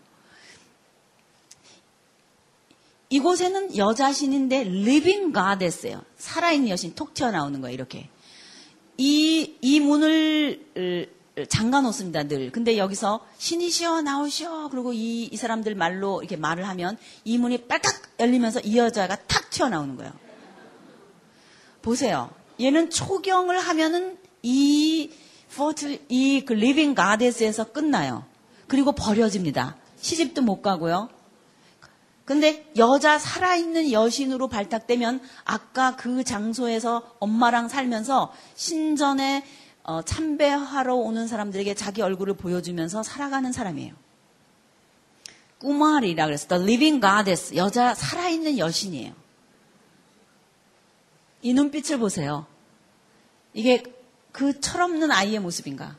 이곳에는 3.10 3.78
여자 3.78 4.12
신인데 4.12 4.62
living 4.62 5.34
goddess예요. 5.34 6.04
살아있는 6.18 6.70
여신 6.70 6.96
톡 6.96 7.14
튀어나오는 7.14 7.62
거예요. 7.62 7.74
이렇게. 7.74 8.10
이, 8.98 9.56
이 9.62 9.80
문을 9.80 11.10
잠가 11.50 11.82
놓습니다. 11.82 12.24
늘. 12.24 12.52
근데 12.52 12.78
여기서 12.78 13.26
신이시여 13.38 14.02
나오시어 14.02 14.70
그리고 14.70 14.94
이, 14.94 15.26
이 15.26 15.38
사람들 15.38 15.76
말로 15.76 16.22
이렇게 16.22 16.36
말을 16.36 16.68
하면 16.68 16.98
이 17.24 17.38
문이 17.38 17.68
빨딱 17.68 18.20
열리면서 18.20 18.62
이 18.62 18.78
여자가 18.78 19.16
탁 19.28 19.50
튀어나오는 19.50 19.96
거예요. 19.98 20.12
보세요. 21.82 22.32
얘는 22.60 22.90
초경을 22.90 23.60
하면은 23.60 24.18
이 24.48 25.10
포트 25.56 26.00
이그 26.08 26.54
living 26.54 26.94
goddess에서 26.94 27.72
끝나요. 27.72 28.24
그리고 28.68 28.92
버려집니다. 28.92 29.76
시집도 29.98 30.44
못 30.44 30.62
가고요. 30.62 31.10
근데 32.26 32.72
여자 32.78 33.18
살아있는 33.18 33.92
여신으로 33.92 34.48
발탁되면 34.48 35.22
아까 35.46 35.96
그 35.96 36.24
장소에서 36.24 37.16
엄마랑 37.20 37.70
살면서 37.70 38.34
신전에 38.54 39.44
어, 39.84 40.04
참배하러 40.04 40.94
오는 40.94 41.28
사람들에게 41.28 41.74
자기 41.74 42.04
얼굴을 42.04 42.36
보여주면서 42.36 43.02
살아가는 43.02 43.52
사람이에요. 43.52 43.96
꾸마리라 45.58 46.26
그래서 46.26 46.48
The 46.48 46.62
Living 46.62 47.02
Goddess 47.02 47.56
여자 47.56 47.96
살아있는 47.96 48.60
여신이에요. 48.60 49.14
이 51.42 51.54
눈빛을 51.54 51.98
보세요. 51.98 52.46
이게 53.54 53.95
그 54.36 54.60
철없는 54.60 55.12
아이의 55.12 55.40
모습인가? 55.40 55.96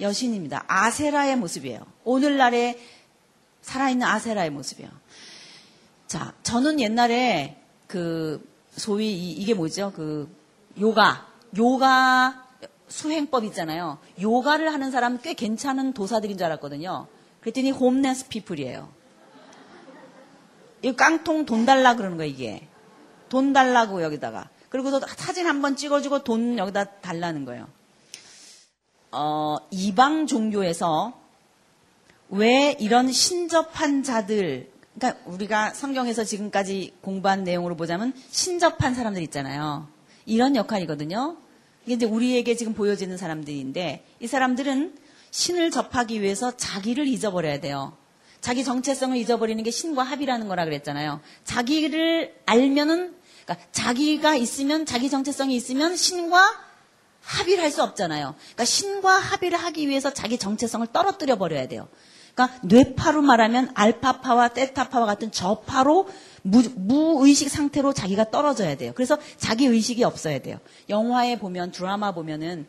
여신입니다. 0.00 0.64
아세라의 0.66 1.36
모습이에요. 1.36 1.86
오늘날의 2.02 2.76
살아있는 3.62 4.04
아세라의 4.04 4.50
모습이에요. 4.50 4.90
자, 6.08 6.34
저는 6.42 6.80
옛날에 6.80 7.62
그 7.86 8.44
소위 8.72 9.12
이, 9.12 9.44
게 9.44 9.54
뭐죠? 9.54 9.92
그 9.94 10.28
요가, 10.80 11.28
요가 11.56 12.44
수행법 12.88 13.44
있잖아요. 13.44 14.00
요가를 14.20 14.72
하는 14.72 14.90
사람 14.90 15.20
꽤 15.20 15.34
괜찮은 15.34 15.92
도사들인 15.92 16.38
줄 16.38 16.46
알았거든요. 16.46 17.06
그랬더니 17.40 17.70
홈네스 17.70 18.26
피플이에요. 18.26 18.88
이 20.82 20.96
깡통 20.96 21.46
돈 21.46 21.66
달라 21.66 21.94
그러는 21.94 22.16
거예요, 22.16 22.32
이게. 22.32 22.66
돈 23.28 23.52
달라고 23.52 24.02
여기다가. 24.02 24.48
그리고 24.70 24.90
또 24.90 25.00
사진 25.16 25.46
한 25.46 25.60
번 25.60 25.76
찍어주고 25.76 26.24
돈 26.24 26.56
여기다 26.56 26.84
달라는 27.00 27.44
거예요. 27.44 27.68
어, 29.12 29.56
이방 29.70 30.26
종교에서 30.26 31.12
왜 32.30 32.76
이런 32.78 33.10
신접한 33.10 34.02
자들, 34.04 34.70
그러니까 34.94 35.20
우리가 35.28 35.74
성경에서 35.74 36.24
지금까지 36.24 36.94
공부한 37.02 37.42
내용으로 37.44 37.76
보자면 37.76 38.12
신접한 38.30 38.94
사람들 38.94 39.20
있잖아요. 39.24 39.88
이런 40.26 40.54
역할이거든요. 40.54 41.36
이게 41.84 41.94
이제 41.94 42.06
우리에게 42.06 42.54
지금 42.54 42.72
보여지는 42.74 43.16
사람들인데 43.16 44.04
이 44.20 44.26
사람들은 44.26 44.94
신을 45.32 45.70
접하기 45.70 46.22
위해서 46.22 46.56
자기를 46.56 47.06
잊어버려야 47.08 47.60
돼요. 47.60 47.96
자기 48.40 48.64
정체성을 48.64 49.16
잊어버리는 49.16 49.62
게 49.64 49.70
신과 49.70 50.02
합이라는 50.02 50.46
거라 50.48 50.64
그랬잖아요. 50.64 51.20
자기를 51.44 52.34
알면은 52.46 53.14
그러니까 53.50 53.66
자기가 53.72 54.36
있으면 54.36 54.86
자기 54.86 55.10
정체성이 55.10 55.56
있으면 55.56 55.96
신과 55.96 56.70
합의를 57.22 57.62
할 57.64 57.70
수 57.70 57.82
없잖아요. 57.82 58.34
그러니까 58.36 58.64
신과 58.64 59.12
합의를 59.18 59.58
하기 59.58 59.88
위해서 59.88 60.12
자기 60.12 60.38
정체성을 60.38 60.86
떨어뜨려 60.92 61.36
버려야 61.36 61.66
돼요. 61.66 61.88
그러니까 62.34 62.58
뇌파로 62.62 63.22
말하면 63.22 63.72
알파파와 63.74 64.48
테타파와 64.48 65.04
같은 65.06 65.32
저파로 65.32 66.08
무, 66.42 66.62
무의식 66.76 67.50
상태로 67.50 67.92
자기가 67.92 68.30
떨어져야 68.30 68.76
돼요. 68.76 68.92
그래서 68.94 69.18
자기 69.36 69.66
의식이 69.66 70.04
없어야 70.04 70.38
돼요. 70.38 70.58
영화에 70.88 71.38
보면 71.38 71.72
드라마 71.72 72.12
보면은 72.12 72.66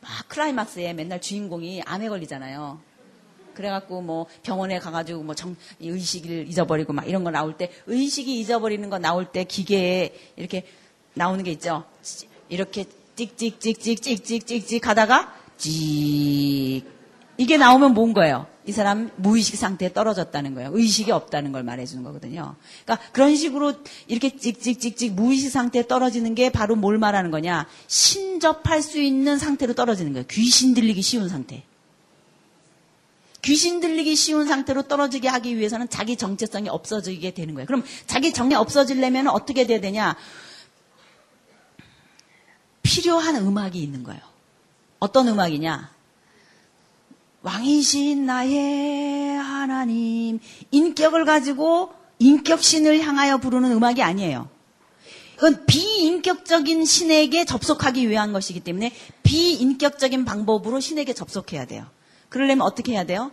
막 0.00 0.10
클라이막스에 0.28 0.94
맨날 0.94 1.20
주인공이 1.20 1.82
암에 1.82 2.08
걸리잖아요. 2.08 2.80
그래갖고 3.58 4.02
뭐 4.02 4.26
병원에 4.44 4.78
가가지고 4.78 5.24
뭐 5.24 5.34
정, 5.34 5.56
의식을 5.80 6.46
잊어버리고 6.48 6.92
막 6.92 7.08
이런 7.08 7.24
거 7.24 7.32
나올 7.32 7.56
때 7.56 7.72
의식이 7.86 8.38
잊어버리는 8.38 8.88
거 8.88 9.00
나올 9.00 9.32
때 9.32 9.42
기계에 9.42 10.14
이렇게 10.36 10.64
나오는 11.14 11.42
게 11.42 11.50
있죠. 11.50 11.82
이렇게 12.48 12.84
찍찍찍찍찍찍찍찍 13.16 14.86
하다가 14.86 15.34
찍 15.56 16.84
이게 17.36 17.56
나오면 17.56 17.94
뭔 17.94 18.12
거예요? 18.12 18.46
이 18.64 18.70
사람 18.70 19.10
무의식 19.16 19.56
상태에 19.56 19.92
떨어졌다는 19.92 20.54
거예요. 20.54 20.70
의식이 20.72 21.10
없다는 21.10 21.50
걸 21.50 21.64
말해주는 21.64 22.04
거거든요. 22.04 22.54
그러니까 22.84 23.08
그런 23.10 23.34
식으로 23.34 23.72
이렇게 24.06 24.36
찍찍찍찍 24.36 25.14
무의식 25.14 25.50
상태에 25.50 25.88
떨어지는 25.88 26.36
게 26.36 26.50
바로 26.50 26.76
뭘 26.76 26.96
말하는 26.98 27.32
거냐? 27.32 27.66
신접할 27.88 28.82
수 28.82 29.00
있는 29.00 29.36
상태로 29.36 29.74
떨어지는 29.74 30.12
거예요. 30.12 30.26
귀신 30.30 30.74
들리기 30.74 31.02
쉬운 31.02 31.28
상태. 31.28 31.64
귀신 33.42 33.80
들리기 33.80 34.16
쉬운 34.16 34.46
상태로 34.46 34.82
떨어지게 34.82 35.28
하기 35.28 35.56
위해서는 35.56 35.88
자기 35.88 36.16
정체성이 36.16 36.68
없어지게 36.68 37.32
되는 37.34 37.54
거예요. 37.54 37.66
그럼 37.66 37.84
자기 38.06 38.32
정이 38.32 38.54
없어지려면 38.54 39.28
어떻게 39.28 39.66
돼야 39.66 39.80
되냐? 39.80 40.16
필요한 42.82 43.36
음악이 43.36 43.80
있는 43.80 44.02
거예요. 44.02 44.20
어떤 44.98 45.28
음악이냐? 45.28 45.90
왕이신 47.42 48.26
나의 48.26 49.36
하나님. 49.36 50.40
인격을 50.70 51.24
가지고 51.24 51.92
인격신을 52.18 53.00
향하여 53.00 53.38
부르는 53.38 53.70
음악이 53.70 54.02
아니에요. 54.02 54.48
그건 55.36 55.64
비인격적인 55.66 56.84
신에게 56.84 57.44
접속하기 57.44 58.08
위한 58.10 58.32
것이기 58.32 58.58
때문에 58.60 58.92
비인격적인 59.22 60.24
방법으로 60.24 60.80
신에게 60.80 61.12
접속해야 61.12 61.66
돼요. 61.66 61.86
그러려면 62.28 62.62
어떻게 62.62 62.92
해야 62.92 63.04
돼요? 63.04 63.30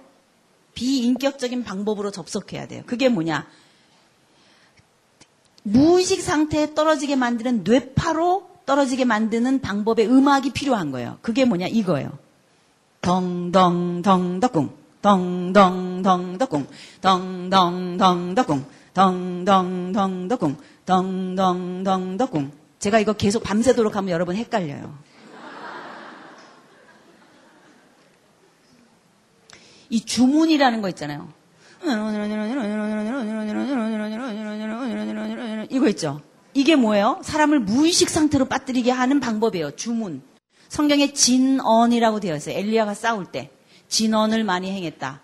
비인격적인 0.74 1.64
방법으로 1.64 2.12
접속해야 2.12 2.68
돼요. 2.68 2.84
그게 2.86 3.10
뭐냐? 3.10 3.48
무의식 5.64 6.22
상태에 6.22 6.74
떨어지게 6.74 7.16
만드는 7.16 7.64
뇌파로 7.64 8.50
떨어지게 8.66 9.06
만드는 9.06 9.62
방법의 9.62 10.08
음악이 10.08 10.52
필요한 10.52 10.92
거예요. 10.92 11.18
그게 11.22 11.46
뭐냐? 11.46 11.68
이거예요. 11.68 12.12
덩덩덩 13.02 14.40
덕궁 14.40 14.72
덩덩덩 15.02 16.38
덕궁 16.40 16.68
덩덩덩 17.02 18.36
덕궁 18.36 18.66
덩덩덩 18.94 20.28
덕궁 20.28 20.58
덩덩덩 20.86 22.18
덕궁 22.18 22.52
제가 22.80 23.00
이거 23.00 23.14
계속 23.14 23.44
밤새도록 23.44 23.96
하면 23.96 24.10
여러분 24.10 24.36
헷갈려요. 24.36 24.98
이 29.90 30.02
주문이라는 30.04 30.82
거 30.82 30.90
있잖아요. 30.90 31.32
이거 35.70 35.88
있죠. 35.90 36.22
이게 36.54 36.76
뭐예요? 36.76 37.20
사람을 37.24 37.60
무의식 37.60 38.10
상태로 38.10 38.46
빠뜨리게 38.46 38.92
하는 38.92 39.20
방법이에요. 39.20 39.76
주문. 39.76 40.22
성경에 40.70 41.14
진언이라고 41.14 42.20
되어 42.20 42.36
있어요. 42.36 42.58
엘리야가 42.58 42.94
싸울 42.94 43.26
때 43.26 43.52
진언을 43.88 44.44
많이 44.44 44.72
행했다. 44.72 45.22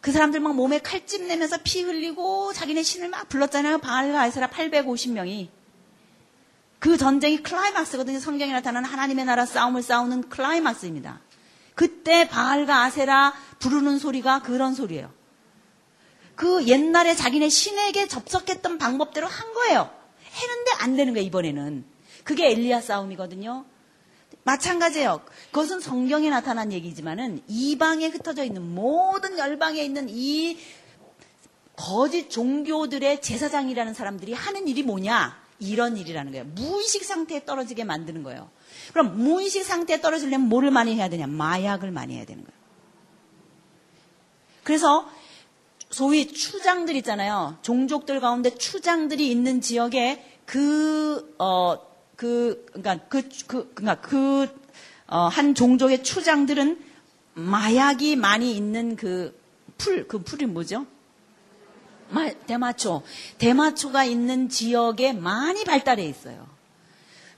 그 0.00 0.12
사람들 0.12 0.40
막 0.40 0.54
몸에 0.54 0.80
칼집 0.80 1.22
내면서 1.22 1.56
피 1.62 1.82
흘리고 1.82 2.52
자기네 2.52 2.82
신을 2.82 3.08
막 3.08 3.28
불렀잖아요. 3.28 3.80
아이스라 3.82 4.48
850명이. 4.48 5.48
그 6.78 6.98
전쟁이 6.98 7.42
클라이막스거든요. 7.42 8.18
성경에 8.20 8.52
나타나는 8.52 8.86
하나님의 8.86 9.24
나라 9.24 9.46
싸움을 9.46 9.82
싸우는 9.82 10.28
클라이막스입니다. 10.28 11.20
그때 11.74 12.28
바알과 12.28 12.82
아세라 12.82 13.34
부르는 13.58 13.98
소리가 13.98 14.42
그런 14.42 14.74
소리예요. 14.74 15.12
그 16.36 16.66
옛날에 16.66 17.14
자기네 17.14 17.48
신에게 17.48 18.08
접속했던 18.08 18.78
방법대로 18.78 19.26
한 19.26 19.52
거예요. 19.54 19.90
했는데 20.24 20.70
안 20.80 20.96
되는 20.96 21.14
거예요, 21.14 21.26
이번에는. 21.26 21.84
그게 22.24 22.50
엘리야 22.50 22.80
싸움이거든요. 22.80 23.64
마찬가지예요. 24.42 25.22
그것은 25.52 25.80
성경에 25.80 26.28
나타난 26.30 26.72
얘기지만은 26.72 27.42
이방에 27.48 28.08
흩어져 28.08 28.44
있는 28.44 28.74
모든 28.74 29.38
열방에 29.38 29.82
있는 29.82 30.08
이 30.10 30.58
거짓 31.76 32.30
종교들의 32.30 33.20
제사장이라는 33.22 33.94
사람들이 33.94 34.32
하는 34.32 34.68
일이 34.68 34.82
뭐냐? 34.82 35.42
이런 35.60 35.96
일이라는 35.96 36.32
거예요. 36.32 36.44
무의식 36.46 37.04
상태에 37.04 37.44
떨어지게 37.44 37.84
만드는 37.84 38.22
거예요. 38.22 38.50
그럼 38.92 39.18
무의식 39.18 39.64
상태에 39.64 40.00
떨어지려면 40.00 40.48
뭐를 40.48 40.70
많이 40.70 40.94
해야 40.94 41.08
되냐? 41.08 41.26
마약을 41.26 41.90
많이 41.90 42.16
해야 42.16 42.24
되는 42.24 42.44
거예요. 42.44 42.54
그래서 44.62 45.08
소위 45.90 46.32
추장들 46.32 46.96
있잖아요. 46.96 47.56
종족들 47.62 48.20
가운데 48.20 48.54
추장들이 48.54 49.30
있는 49.30 49.60
지역에 49.60 50.38
그, 50.44 51.34
어, 51.38 51.78
그, 52.16 52.66
그러니까 52.72 53.06
그, 53.08 53.28
그, 53.46 53.72
그러니까 53.74 54.00
그, 54.00 54.48
어, 55.06 55.28
한 55.28 55.54
종족의 55.54 56.02
추장들은 56.02 56.82
마약이 57.34 58.16
많이 58.16 58.56
있는 58.56 58.96
그 58.96 59.38
풀, 59.78 60.06
그 60.08 60.22
풀이 60.22 60.46
뭐죠? 60.46 60.86
마, 62.10 62.30
대마초. 62.30 63.02
대마초가 63.38 64.04
있는 64.04 64.48
지역에 64.48 65.12
많이 65.12 65.64
발달해 65.64 66.04
있어요. 66.04 66.53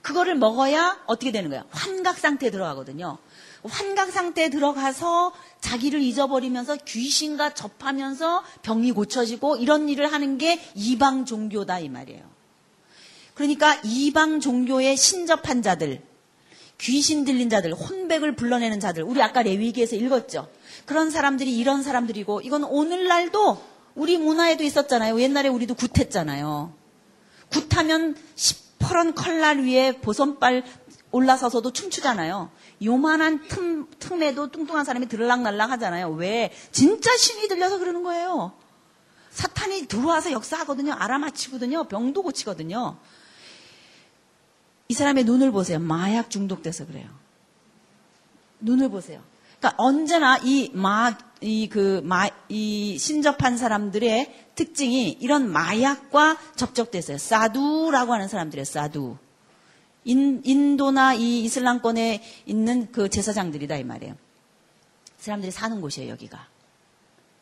그거를 0.07 0.37
먹어야 0.37 1.01
어떻게 1.07 1.33
되는 1.33 1.51
거야? 1.51 1.64
환각 1.71 2.16
상태에 2.21 2.51
들어가거든요. 2.51 3.19
환각 3.64 4.12
상태에 4.12 4.51
들어가서 4.51 5.33
자기를 5.61 6.01
잊어버리면서 6.01 6.77
귀신과 6.77 7.55
접하면서 7.55 8.45
병이 8.62 8.92
고쳐지고 8.92 9.57
이런 9.57 9.88
일을 9.88 10.12
하는 10.12 10.38
게 10.38 10.61
이방 10.77 11.25
종교다 11.25 11.81
이 11.81 11.88
말이에요. 11.88 12.23
그러니까 13.35 13.81
이방 13.83 14.38
종교에 14.38 14.95
신접한 14.95 15.62
자들, 15.62 16.01
귀신 16.79 17.25
들린 17.25 17.51
자들, 17.51 17.75
혼백을 17.75 18.37
불러내는 18.37 18.79
자들, 18.79 19.03
우리 19.03 19.21
아까 19.21 19.42
레위기에서 19.42 19.97
읽었죠. 19.97 20.49
그런 20.85 21.11
사람들이 21.11 21.59
이런 21.59 21.83
사람들이고, 21.83 22.42
이건 22.42 22.62
오늘날도 22.62 23.61
우리 23.97 24.19
문화에도 24.19 24.62
있었잖아요. 24.62 25.21
옛날에 25.21 25.49
우리도 25.49 25.75
굿했잖아요. 25.75 26.73
굿하면 27.51 28.16
시 28.37 28.66
퍼런 28.79 29.15
컬날 29.15 29.61
위에 29.61 29.93
보선발 30.01 30.65
올라서서도 31.11 31.73
춤추잖아요. 31.73 32.51
요만한 32.85 33.47
틈, 33.49 33.89
틈에도 33.99 34.51
뚱뚱한 34.51 34.85
사람이 34.85 35.07
들락날락 35.07 35.71
하잖아요. 35.73 36.11
왜? 36.11 36.53
진짜 36.73 37.17
신이 37.17 37.49
들려서 37.49 37.79
그러는 37.79 38.03
거예요. 38.03 38.53
사탄이 39.31 39.87
들어와서 39.87 40.33
역사하거든요. 40.33 40.93
알아맞히거든요. 40.95 41.85
병도 41.85 42.23
고치거든요. 42.23 42.97
이 44.89 44.95
사람의 44.95 45.25
눈을 45.25 45.53
보세요. 45.53 45.79
마약 45.79 46.31
중독돼서 46.31 46.87
그래요. 46.87 47.09
눈을 48.61 48.89
보세요. 48.89 49.23
그러니까 49.59 49.83
언제나 49.83 50.38
이 50.38 50.71
마, 50.75 51.16
이 51.40 51.69
그, 51.69 52.01
마, 52.05 52.29
이 52.49 52.99
신접한 52.99 53.57
사람들의 53.57 54.51
특징이 54.55 55.16
이런 55.21 55.51
마약과 55.51 56.38
접촉됐어요. 56.57 57.19
사두라고 57.19 58.12
하는 58.12 58.29
사람들이에요, 58.29 58.64
사두. 58.64 59.16
인, 60.05 60.40
인도나 60.45 61.14
이 61.14 61.40
이슬람권에 61.45 62.23
있는 62.47 62.90
그 62.92 63.09
제사장들이다, 63.09 63.77
이 63.77 63.85
말이에요. 63.85 64.14
사람들이 65.19 65.51
사는 65.51 65.81
곳이에요, 65.81 66.11
여기가. 66.11 66.47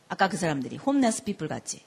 아까 0.09 0.29
그 0.29 0.37
사람들이. 0.37 0.77
homeless 0.77 1.25
people 1.25 1.49
같이. 1.49 1.83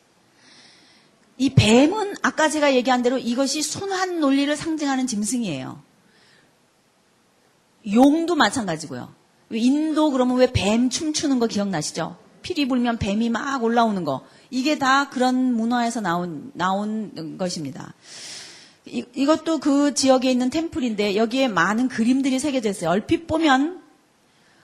이 1.38 1.50
뱀은 1.52 2.16
아까 2.24 2.50
제가 2.50 2.74
얘기한 2.74 3.04
대로 3.04 3.18
이것이 3.18 3.62
순환 3.62 4.20
논리를 4.20 4.56
상징하는 4.56 5.08
짐승이에요. 5.08 5.82
용도 7.94 8.36
마찬가지고요. 8.36 9.14
인도 9.52 10.12
그러면 10.12 10.38
왜 10.38 10.52
뱀 10.52 10.90
춤추는 10.90 11.40
거 11.40 11.48
기억나시죠? 11.48 12.18
피리 12.42 12.68
불면 12.68 12.98
뱀이 12.98 13.30
막 13.30 13.64
올라오는 13.64 14.04
거. 14.04 14.22
이게 14.50 14.78
다 14.78 15.10
그런 15.10 15.54
문화에서 15.54 16.02
나온, 16.02 16.52
나온 16.54 17.38
것입니다. 17.38 17.94
이, 18.86 19.04
이것도 19.14 19.60
그 19.60 19.94
지역에 19.94 20.32
있는 20.32 20.50
템플인데 20.50 21.16
여기에 21.18 21.50
많은 21.50 21.88
그림들이 21.90 22.40
새겨져 22.40 22.70
있어요. 22.70 22.90
얼핏 22.90 23.28
보면 23.28 23.82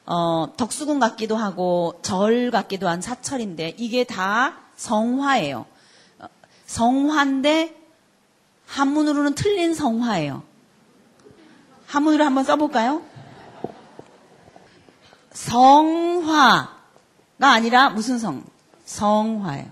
어, 0.05 0.53
덕수궁 0.57 0.99
같기도 0.99 1.35
하고 1.35 1.99
절 2.01 2.51
같기도 2.51 2.87
한 2.87 3.01
사철인데 3.01 3.75
이게 3.77 4.03
다 4.03 4.57
성화예요. 4.75 5.65
성화인데 6.65 7.75
한문으로는 8.65 9.35
틀린 9.35 9.73
성화예요. 9.73 10.43
한문으로 11.85 12.23
한번 12.25 12.43
써볼까요? 12.43 13.03
성화가 15.33 16.69
아니라 17.39 17.89
무슨 17.89 18.19
성? 18.19 18.43
성화예요. 18.85 19.71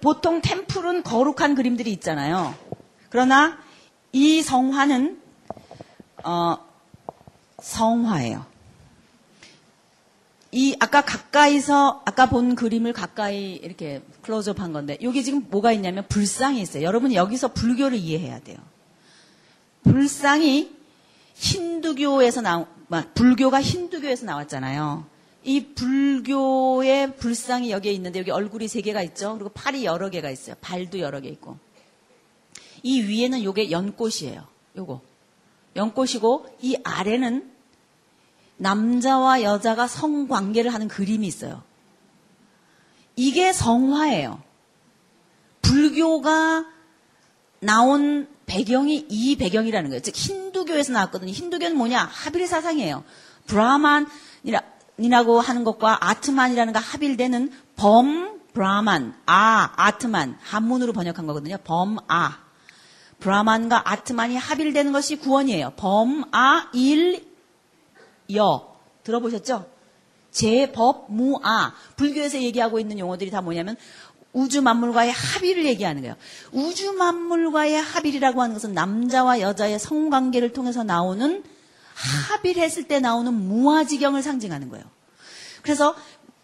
보통 0.00 0.42
템플은 0.42 1.02
거룩한 1.02 1.54
그림들이 1.54 1.92
있잖아요. 1.92 2.54
그러나 3.08 3.58
이 4.12 4.42
성화는 4.42 5.20
어, 6.24 6.58
성화예요. 7.60 8.44
이 10.54 10.76
아까 10.80 11.00
가까이서 11.00 12.02
아까 12.04 12.26
본 12.26 12.54
그림을 12.54 12.92
가까이 12.92 13.54
이렇게 13.54 14.02
클로즈업 14.20 14.60
한 14.60 14.74
건데 14.74 14.98
여기 15.00 15.24
지금 15.24 15.46
뭐가 15.48 15.72
있냐면 15.72 16.06
불상이 16.08 16.60
있어요. 16.60 16.82
여러분 16.82 17.14
여기서 17.14 17.48
불교를 17.48 17.96
이해해야 17.96 18.40
돼요. 18.40 18.58
불상이 19.84 20.81
힌두교에서 21.34 22.40
나온 22.40 22.66
불교가 23.14 23.62
힌두교에서 23.62 24.26
나왔잖아요. 24.26 25.06
이 25.44 25.66
불교의 25.74 27.16
불상이 27.16 27.70
여기에 27.70 27.92
있는데 27.92 28.20
여기 28.20 28.30
얼굴이 28.30 28.68
세 28.68 28.80
개가 28.80 29.02
있죠. 29.02 29.34
그리고 29.34 29.50
팔이 29.50 29.84
여러 29.84 30.08
개가 30.10 30.30
있어요. 30.30 30.54
발도 30.60 31.00
여러 31.00 31.20
개 31.20 31.28
있고. 31.28 31.58
이 32.82 33.02
위에는 33.02 33.42
요게 33.42 33.70
연꽃이에요. 33.70 34.46
요거. 34.76 35.00
연꽃이고 35.76 36.46
이 36.60 36.76
아래는 36.84 37.50
남자와 38.58 39.42
여자가 39.42 39.88
성관계를 39.88 40.72
하는 40.72 40.86
그림이 40.86 41.26
있어요. 41.26 41.62
이게 43.16 43.52
성화예요. 43.52 44.40
불교가 45.62 46.66
나온 47.60 48.28
배경이 48.46 49.06
이 49.08 49.36
배경이라는 49.36 49.90
거예요. 49.90 50.02
즉 50.02 50.14
힌두교에서 50.14 50.92
나왔거든요. 50.92 51.32
힌두교는 51.32 51.76
뭐냐? 51.76 52.08
합일 52.10 52.46
사상이에요. 52.46 53.04
브라만이라고 53.46 55.40
하는 55.40 55.64
것과 55.64 55.98
아트만이라는 56.08 56.72
거 56.72 56.78
합일되는 56.78 57.52
범 57.76 58.32
브라만, 58.52 59.14
아, 59.26 59.72
아트만 59.76 60.38
한문으로 60.42 60.92
번역한 60.92 61.26
거거든요. 61.26 61.56
범, 61.64 61.98
아. 62.08 62.38
브라만과 63.18 63.90
아트만이 63.90 64.36
합일되는 64.36 64.92
것이 64.92 65.16
구원이에요. 65.16 65.72
범, 65.76 66.24
아, 66.32 66.68
일, 66.74 67.26
여. 68.34 68.76
들어보셨죠? 69.04 69.66
제법, 70.30 71.06
무, 71.10 71.40
아. 71.42 71.72
불교에서 71.96 72.40
얘기하고 72.42 72.78
있는 72.78 72.98
용어들이 72.98 73.30
다 73.30 73.40
뭐냐면 73.40 73.76
우주 74.32 74.62
만물과의 74.62 75.12
합의를 75.12 75.66
얘기하는 75.66 76.02
거예요. 76.02 76.16
우주 76.52 76.92
만물과의 76.92 77.80
합의라고 77.80 78.40
하는 78.40 78.54
것은 78.54 78.72
남자와 78.72 79.40
여자의 79.40 79.78
성관계를 79.78 80.52
통해서 80.52 80.82
나오는 80.84 81.42
합의를 82.28 82.62
했을 82.62 82.84
때 82.84 83.00
나오는 83.00 83.32
무아지경을 83.32 84.22
상징하는 84.22 84.70
거예요. 84.70 84.84
그래서 85.62 85.94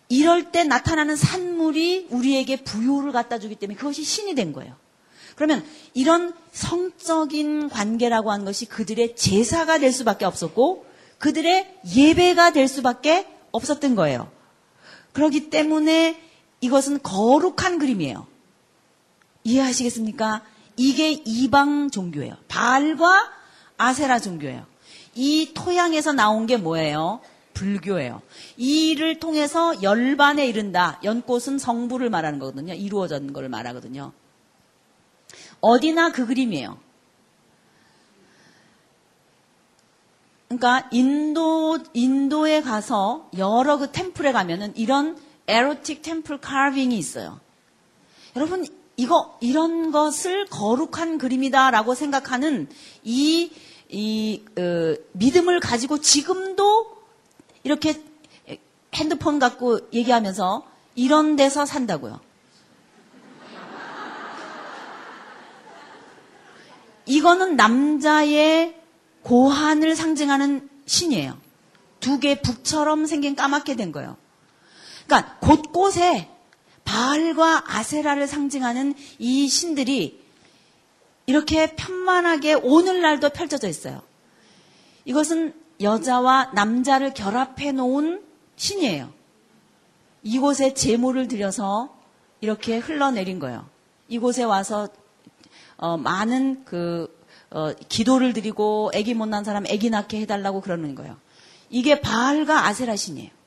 이럴 0.08 0.52
때 0.52 0.64
나타나는 0.64 1.16
산물이 1.16 2.08
우리에게 2.10 2.56
부요를 2.62 3.12
갖다 3.12 3.38
주기 3.38 3.54
때문에 3.54 3.76
그것이 3.76 4.04
신이 4.04 4.34
된 4.34 4.52
거예요. 4.52 4.74
그러면 5.34 5.64
이런 5.94 6.34
성적인 6.52 7.68
관계라고 7.68 8.32
하는 8.32 8.44
것이 8.44 8.66
그들의 8.66 9.16
제사가 9.16 9.78
될 9.78 9.92
수밖에 9.92 10.24
없었고 10.24 10.86
그들의 11.18 11.80
예배가 11.94 12.52
될 12.52 12.68
수밖에 12.68 13.26
없었던 13.52 13.94
거예요. 13.94 14.30
그렇기 15.12 15.50
때문에 15.50 16.27
이것은 16.60 17.02
거룩한 17.02 17.78
그림이에요. 17.78 18.26
이해하시겠습니까? 19.44 20.42
이게 20.76 21.12
이방 21.24 21.90
종교예요. 21.90 22.36
바알과 22.48 23.32
아세라 23.76 24.18
종교예요. 24.18 24.66
이 25.14 25.52
토양에서 25.54 26.12
나온 26.12 26.46
게 26.46 26.56
뭐예요? 26.56 27.20
불교예요. 27.54 28.22
이를 28.56 29.18
통해서 29.18 29.82
열반에 29.82 30.46
이른다. 30.46 31.00
연꽃은 31.02 31.58
성부를 31.58 32.10
말하는 32.10 32.38
거거든요. 32.38 32.74
이루어진 32.74 33.32
걸 33.32 33.48
말하거든요. 33.48 34.12
어디나 35.60 36.12
그 36.12 36.26
그림이에요. 36.26 36.78
그러니까 40.48 40.88
인도 40.92 41.78
인도에 41.92 42.62
가서 42.62 43.28
여러 43.36 43.76
그 43.76 43.90
템플에 43.90 44.32
가면은 44.32 44.72
이런 44.76 45.18
에로틱 45.48 46.02
템플 46.02 46.38
카빙이 46.40 46.96
있어요. 46.96 47.40
여러분 48.36 48.66
이거 48.96 49.38
이런 49.40 49.90
것을 49.90 50.46
거룩한 50.46 51.18
그림이다라고 51.18 51.94
생각하는 51.94 52.68
이, 53.02 53.50
이 53.88 54.44
어, 54.58 54.94
믿음을 55.12 55.60
가지고 55.60 56.00
지금도 56.00 56.98
이렇게 57.62 58.00
핸드폰 58.94 59.38
갖고 59.38 59.80
얘기하면서 59.92 60.66
이런 60.94 61.36
데서 61.36 61.64
산다고요. 61.64 62.20
이거는 67.06 67.56
남자의 67.56 68.76
고한을 69.22 69.96
상징하는 69.96 70.68
신이에요. 70.86 71.38
두 72.00 72.20
개 72.20 72.40
북처럼 72.40 73.06
생긴 73.06 73.34
까맣게 73.34 73.76
된 73.76 73.92
거예요. 73.92 74.16
그러니까 75.08 75.38
곳곳에 75.40 76.28
바알과 76.84 77.64
아세라를 77.66 78.28
상징하는 78.28 78.94
이 79.18 79.48
신들이 79.48 80.22
이렇게 81.26 81.74
편만하게 81.74 82.54
오늘날도 82.54 83.30
펼쳐져 83.30 83.68
있어요. 83.68 84.02
이것은 85.04 85.54
여자와 85.80 86.52
남자를 86.54 87.14
결합해 87.14 87.72
놓은 87.72 88.22
신이에요. 88.56 89.12
이곳에 90.22 90.74
제모를 90.74 91.28
들여서 91.28 91.94
이렇게 92.40 92.78
흘러내린 92.78 93.38
거예요. 93.38 93.68
이곳에 94.08 94.42
와서 94.44 94.88
어, 95.76 95.96
많은 95.96 96.64
그 96.64 97.16
어, 97.50 97.72
기도를 97.88 98.32
드리고 98.34 98.90
아기 98.94 99.14
못 99.14 99.26
난 99.26 99.44
사람 99.44 99.64
아기 99.64 99.88
낳게 99.90 100.20
해달라고 100.20 100.60
그러는 100.60 100.94
거예요. 100.94 101.16
이게 101.70 102.00
바알과 102.00 102.66
아세라 102.66 102.96
신이에요. 102.96 103.37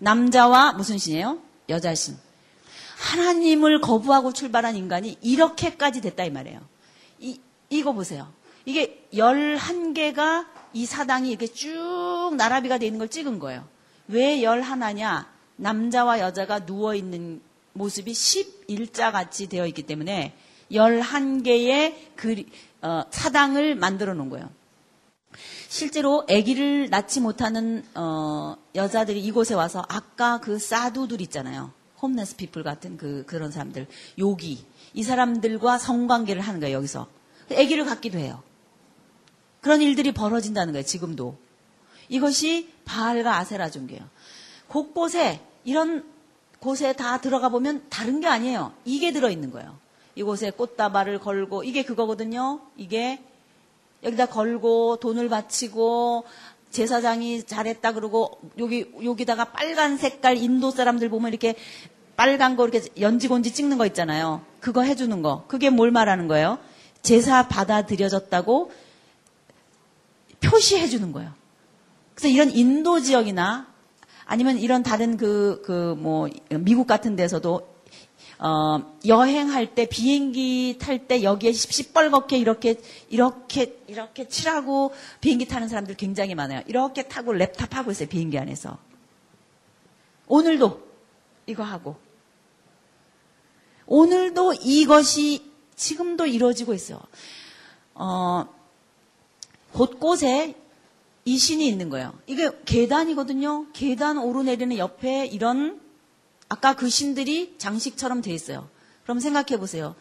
남자와 0.00 0.72
무슨 0.72 0.98
신이에요? 0.98 1.38
여자 1.68 1.94
신. 1.94 2.16
하나님을 2.98 3.80
거부하고 3.80 4.32
출발한 4.32 4.76
인간이 4.76 5.16
이렇게까지 5.22 6.00
됐다 6.00 6.24
이 6.24 6.30
말이에요. 6.30 6.60
이, 7.20 7.40
이거 7.70 7.92
보세요. 7.92 8.30
이게 8.64 9.06
11개가 9.14 10.46
이 10.72 10.84
사당이 10.86 11.30
이렇게 11.30 11.46
쭉 11.46 12.34
나라비가 12.36 12.78
되어 12.78 12.86
있는 12.86 12.98
걸 12.98 13.08
찍은 13.08 13.38
거예요. 13.38 13.66
왜 14.08 14.40
11냐? 14.40 15.26
남자와 15.56 16.20
여자가 16.20 16.60
누워있는 16.60 17.40
모습이 17.72 18.12
11자 18.12 19.12
같이 19.12 19.48
되어 19.48 19.66
있기 19.66 19.82
때문에 19.82 20.34
11개의 20.72 21.94
그, 22.16 22.42
어, 22.82 23.02
사당을 23.10 23.74
만들어 23.76 24.14
놓은 24.14 24.30
거예요. 24.30 24.50
실제로 25.70 26.26
아기를 26.28 26.90
낳지 26.90 27.20
못하는 27.20 27.84
어, 27.94 28.56
여자들이 28.74 29.20
이곳에 29.20 29.54
와서 29.54 29.84
아까 29.88 30.40
그 30.40 30.58
사두들 30.58 31.20
있잖아요. 31.20 31.70
홈네스 32.02 32.34
피플 32.34 32.64
같은 32.64 32.96
그 32.96 33.22
그런 33.24 33.52
사람들, 33.52 33.86
요기 34.18 34.66
이 34.94 35.02
사람들과 35.04 35.78
성관계를 35.78 36.42
하는 36.42 36.58
거예요 36.58 36.76
여기서 36.78 37.06
아기를 37.52 37.84
갖기도 37.84 38.18
해요. 38.18 38.42
그런 39.60 39.80
일들이 39.80 40.10
벌어진다는 40.10 40.72
거예요 40.72 40.84
지금도. 40.84 41.36
이것이 42.08 42.68
바알과 42.84 43.36
아세라 43.36 43.70
종교예요. 43.70 44.02
곳곳에 44.66 45.40
이런 45.62 46.04
곳에 46.58 46.94
다 46.94 47.20
들어가 47.20 47.48
보면 47.48 47.86
다른 47.90 48.20
게 48.20 48.26
아니에요. 48.26 48.72
이게 48.84 49.12
들어 49.12 49.30
있는 49.30 49.52
거예요. 49.52 49.78
이곳에 50.16 50.50
꽃다발을 50.50 51.20
걸고 51.20 51.62
이게 51.62 51.84
그거거든요. 51.84 52.60
이게 52.76 53.22
여기다 54.02 54.26
걸고 54.26 54.96
돈을 54.96 55.28
바치고 55.28 56.24
제사장이 56.70 57.44
잘했다 57.44 57.92
그러고 57.92 58.40
여기 58.58 58.90
여기다가 59.04 59.46
빨간 59.46 59.96
색깔 59.96 60.36
인도 60.36 60.70
사람들 60.70 61.08
보면 61.08 61.30
이렇게 61.30 61.54
빨간 62.16 62.56
거 62.56 62.66
이렇게 62.66 62.86
연지곤지 63.00 63.52
찍는 63.52 63.78
거 63.78 63.86
있잖아요. 63.86 64.42
그거 64.60 64.82
해주는 64.82 65.22
거. 65.22 65.44
그게 65.48 65.70
뭘 65.70 65.90
말하는 65.90 66.28
거예요? 66.28 66.58
제사 67.02 67.48
받아들여졌다고 67.48 68.70
표시해 70.40 70.86
주는 70.88 71.12
거예요. 71.12 71.32
그래서 72.14 72.28
이런 72.28 72.50
인도 72.50 73.00
지역이나 73.00 73.66
아니면 74.26 74.58
이런 74.58 74.82
다른 74.82 75.16
그, 75.16 75.62
그, 75.64 75.96
뭐, 75.98 76.28
미국 76.50 76.86
같은 76.86 77.16
데서도 77.16 77.66
어, 78.42 78.96
여행할 79.04 79.74
때 79.74 79.86
비행기 79.86 80.78
탈 80.80 81.06
때 81.06 81.22
여기에 81.22 81.52
시뻘겋게 81.52 82.38
이렇게 82.38 82.80
이렇게 83.10 83.76
이렇게 83.86 84.28
칠하고 84.28 84.94
비행기 85.20 85.46
타는 85.46 85.68
사람들 85.68 85.96
굉장히 85.96 86.34
많아요. 86.34 86.62
이렇게 86.66 87.02
타고 87.02 87.32
랩탑 87.32 87.72
하고 87.72 87.90
있어요 87.90 88.08
비행기 88.08 88.38
안에서. 88.38 88.78
오늘도 90.26 90.88
이거 91.46 91.64
하고 91.64 91.96
오늘도 93.86 94.54
이것이 94.62 95.50
지금도 95.76 96.24
이루어지고 96.24 96.72
있어요. 96.72 96.98
어, 97.94 98.46
곳곳에 99.72 100.54
이 101.26 101.36
신이 101.36 101.66
있는 101.68 101.90
거예요. 101.90 102.14
이게 102.26 102.48
계단이거든요. 102.64 103.66
계단 103.72 104.16
오르내리는 104.16 104.78
옆에 104.78 105.26
이런 105.26 105.89
아까 106.50 106.74
그 106.74 106.90
신들이 106.90 107.54
장식처럼 107.58 108.22
돼 108.22 108.32
있어요. 108.34 108.68
그럼 109.04 109.20
생각해 109.20 109.56
보세요. 109.58 109.94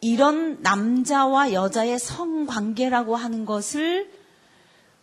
이런 0.00 0.60
남자와 0.60 1.52
여자의 1.52 1.98
성관계라고 1.98 3.16
하는 3.16 3.46
것을 3.46 4.10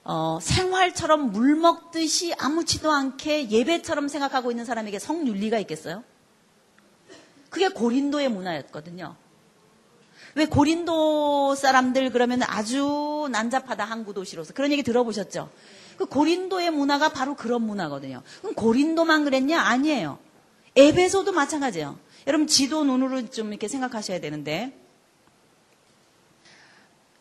어, 0.04 0.38
생활처럼 0.42 1.32
물 1.32 1.56
먹듯이 1.56 2.34
아무렇지도 2.38 2.92
않게 2.92 3.50
예배처럼 3.50 4.10
생각하고 4.10 4.52
있는 4.52 4.66
사람에게 4.66 5.00
성윤리가 5.00 5.60
있겠어요? 5.60 6.04
그게 7.50 7.70
고린도의 7.70 8.30
문화였거든요. 8.30 9.16
왜 10.36 10.46
고린도 10.46 11.56
사람들 11.56 12.12
그러면 12.12 12.44
아주 12.44 13.30
난잡하다 13.32 13.86
항구 13.86 14.14
도시로서 14.14 14.54
그런 14.54 14.74
얘기 14.74 14.84
들어보셨죠? 14.84 15.50
그 15.98 16.06
고린도의 16.06 16.72
문화가 16.72 17.10
바로 17.10 17.36
그런 17.36 17.62
문화거든요. 17.64 18.22
그럼 18.42 18.56
고린도만 18.56 19.24
그랬냐? 19.26 19.60
아니에요. 19.62 20.20
에베소도 20.76 21.32
마찬가지예요. 21.32 21.98
여러분 22.28 22.48
지도 22.48 22.84
눈으로 22.84 23.30
좀 23.30 23.50
이렇게 23.50 23.68
생각하셔야 23.68 24.20
되는데 24.20 24.78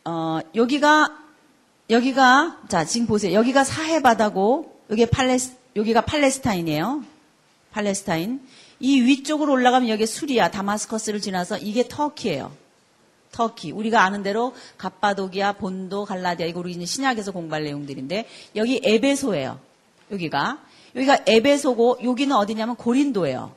어, 0.05 0.39
여기가 0.55 1.17
여기가 1.89 2.61
자 2.69 2.85
지금 2.85 3.07
보세요. 3.07 3.33
여기가 3.33 3.63
사해 3.63 4.01
바다고 4.01 4.81
여기 4.89 5.05
팔레스 5.05 5.55
여기가 5.75 6.01
팔레스타인이에요. 6.01 7.03
팔레스타인. 7.71 8.41
이 8.79 9.01
위쪽으로 9.01 9.53
올라가면 9.53 9.89
여기 9.89 10.05
수리아, 10.05 10.51
다마스커스를 10.51 11.21
지나서 11.21 11.57
이게 11.57 11.87
터키예요. 11.87 12.51
터키. 13.33 13.71
우리가 13.71 14.03
아는 14.03 14.23
대로 14.23 14.53
갑바도기아, 14.77 15.53
본도, 15.53 16.05
갈라디아 16.05 16.45
이거 16.45 16.61
우리 16.61 16.85
신약에서 16.85 17.33
공부할 17.33 17.65
내용들인데 17.65 18.27
여기 18.55 18.79
에베소예요. 18.81 19.59
여기가 20.11 20.59
여기가 20.95 21.19
에베소고 21.25 21.99
여기는 22.03 22.33
어디냐면 22.35 22.75
고린도예요. 22.75 23.53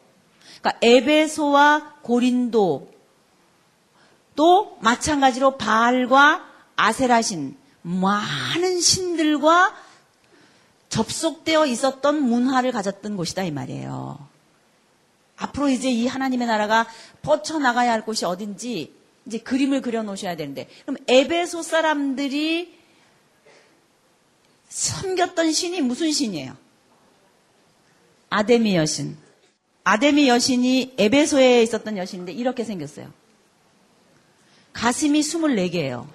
그러니까 0.61 0.79
에베소와 0.83 1.95
고린도 2.03 2.91
또 4.35 4.79
마찬가지로 4.81 5.57
바알과 5.57 6.45
아세라신 6.77 7.57
많은 7.83 8.81
신들과 8.81 9.75
접속되어 10.89 11.67
있었던 11.67 12.23
문화를 12.23 12.73
가졌던 12.73 13.17
곳이다 13.17 13.45
이 13.45 13.51
말이에요. 13.51 14.19
앞으로 15.37 15.69
이제 15.69 15.91
이 15.91 16.07
하나님의 16.07 16.47
나라가 16.47 16.87
뻗쳐나가야 17.23 17.93
할 17.93 18.05
곳이 18.05 18.25
어딘지 18.25 18.95
이제 19.27 19.39
그림을 19.39 19.81
그려 19.81 20.03
놓으셔야 20.03 20.37
되는데 20.37 20.69
그럼 20.83 20.97
에베소 21.09 21.63
사람들이 21.63 22.75
섬겼던 24.69 25.53
신이 25.53 25.81
무슨 25.81 26.13
신이에요? 26.13 26.57
아데미 28.31 28.77
여신. 28.77 29.17
아데미 29.85 30.29
여신이 30.29 30.95
에베소에 30.99 31.63
있었던 31.63 31.97
여신인데 31.97 32.33
이렇게 32.33 32.65
생겼어요. 32.65 33.13
가슴이 34.73 35.21
24개예요. 35.21 36.07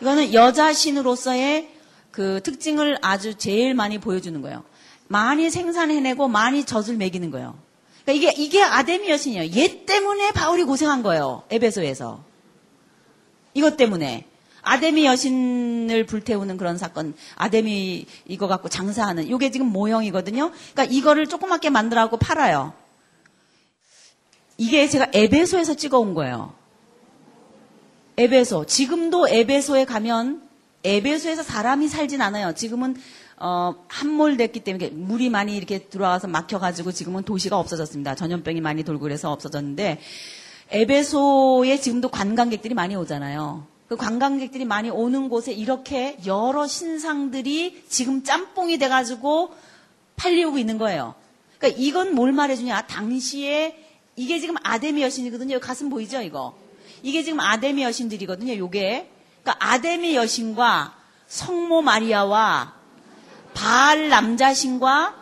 이거는 0.00 0.32
여자 0.32 0.72
신으로서의 0.72 1.68
그 2.10 2.40
특징을 2.42 2.98
아주 3.02 3.34
제일 3.36 3.74
많이 3.74 3.98
보여주는 3.98 4.40
거예요. 4.40 4.64
많이 5.08 5.50
생산해내고 5.50 6.28
많이 6.28 6.64
젖을 6.64 6.96
먹이는 6.96 7.30
거예요. 7.30 7.58
그러니까 8.04 8.12
이게 8.30 8.42
이게 8.42 8.62
아데미 8.62 9.08
여신이에요. 9.10 9.52
얘 9.56 9.84
때문에 9.84 10.32
바울이 10.32 10.64
고생한 10.64 11.02
거예요. 11.02 11.42
에베소에서. 11.50 12.24
이것 13.54 13.76
때문에 13.76 14.26
아데미 14.62 15.06
여신을 15.06 16.06
불태우는 16.06 16.56
그런 16.56 16.78
사건, 16.78 17.14
아데미 17.34 18.06
이거 18.26 18.46
갖고 18.46 18.68
장사하는 18.68 19.26
이게 19.26 19.50
지금 19.50 19.66
모형이거든요. 19.66 20.50
그러니까 20.72 20.84
이거를 20.84 21.26
조그맣게 21.26 21.70
만들어갖고 21.70 22.18
팔아요. 22.18 22.72
이게 24.58 24.88
제가 24.88 25.08
에베소에서 25.12 25.74
찍어온 25.74 26.14
거예요. 26.14 26.52
에베소. 28.18 28.66
지금도 28.66 29.28
에베소에 29.28 29.86
가면 29.86 30.42
에베소에서 30.84 31.42
사람이 31.42 31.88
살진 31.88 32.20
않아요. 32.20 32.54
지금은 32.54 32.96
어, 33.42 33.74
함몰됐기 33.88 34.60
때문에 34.60 34.90
물이 34.90 35.30
많이 35.30 35.56
이렇게 35.56 35.78
들어와서 35.78 36.28
막혀가지고 36.28 36.92
지금은 36.92 37.22
도시가 37.22 37.58
없어졌습니다. 37.58 38.14
전염병이 38.14 38.60
많이 38.60 38.84
돌고 38.84 39.00
그래서 39.00 39.32
없어졌는데 39.32 39.98
에베소에 40.70 41.78
지금도 41.80 42.10
관광객들이 42.10 42.74
많이 42.74 42.94
오잖아요. 42.94 43.66
그 43.88 43.96
관광객들이 43.96 44.66
많이 44.66 44.90
오는 44.90 45.30
곳에 45.30 45.52
이렇게 45.52 46.18
여러 46.26 46.66
신상들이 46.66 47.84
지금 47.88 48.22
짬뽕이 48.22 48.78
돼가지고 48.78 49.52
팔리고 50.16 50.58
있는 50.58 50.76
거예요. 50.76 51.14
그러니까 51.58 51.80
이건 51.80 52.14
뭘 52.14 52.32
말해주냐? 52.32 52.86
당시에 52.86 53.76
이게 54.16 54.38
지금 54.38 54.54
아데미 54.62 55.02
여신이거든요. 55.02 55.60
가슴 55.60 55.88
보이죠, 55.88 56.20
이거? 56.20 56.54
이게 57.02 57.22
지금 57.22 57.40
아데미 57.40 57.82
여신들이거든요. 57.84 58.56
요게. 58.56 59.10
그러니까 59.42 59.66
아데미 59.66 60.14
여신과 60.14 60.94
성모 61.26 61.80
마리아와 61.82 62.79
바알 63.54 64.08
남자신과 64.08 65.14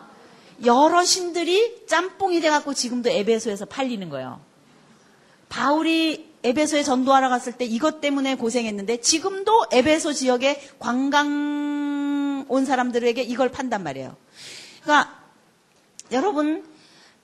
여러 0.65 1.03
신들이 1.03 1.85
짬뽕이 1.87 2.41
돼갖고 2.41 2.73
지금도 2.73 3.09
에베소에서 3.09 3.65
팔리는 3.65 4.09
거예요. 4.09 4.41
바울이 5.47 6.29
에베소에 6.43 6.83
전도하러 6.83 7.29
갔을 7.29 7.53
때 7.53 7.65
이것 7.65 8.01
때문에 8.01 8.35
고생했는데 8.35 9.01
지금도 9.01 9.65
에베소 9.71 10.13
지역에 10.13 10.61
관광 10.79 12.45
온 12.47 12.65
사람들에게 12.65 13.21
이걸 13.23 13.49
판단 13.49 13.83
말이에요. 13.83 14.15
그러니까 14.81 15.13
여러분 16.11 16.65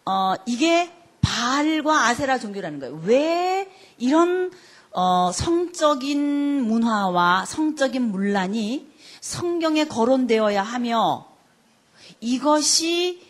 어, 0.06 0.36
이게 0.46 0.92
바알과 1.22 2.08
아세라 2.08 2.38
종교라는 2.38 2.80
거예요. 2.80 3.02
왜 3.06 3.68
이런 3.98 4.52
어, 4.92 5.32
성적인 5.34 6.64
문화와 6.64 7.46
성적인 7.46 8.02
문란이 8.02 8.88
성경에 9.26 9.86
거론되어야 9.86 10.62
하며 10.62 11.28
이것이 12.22 13.26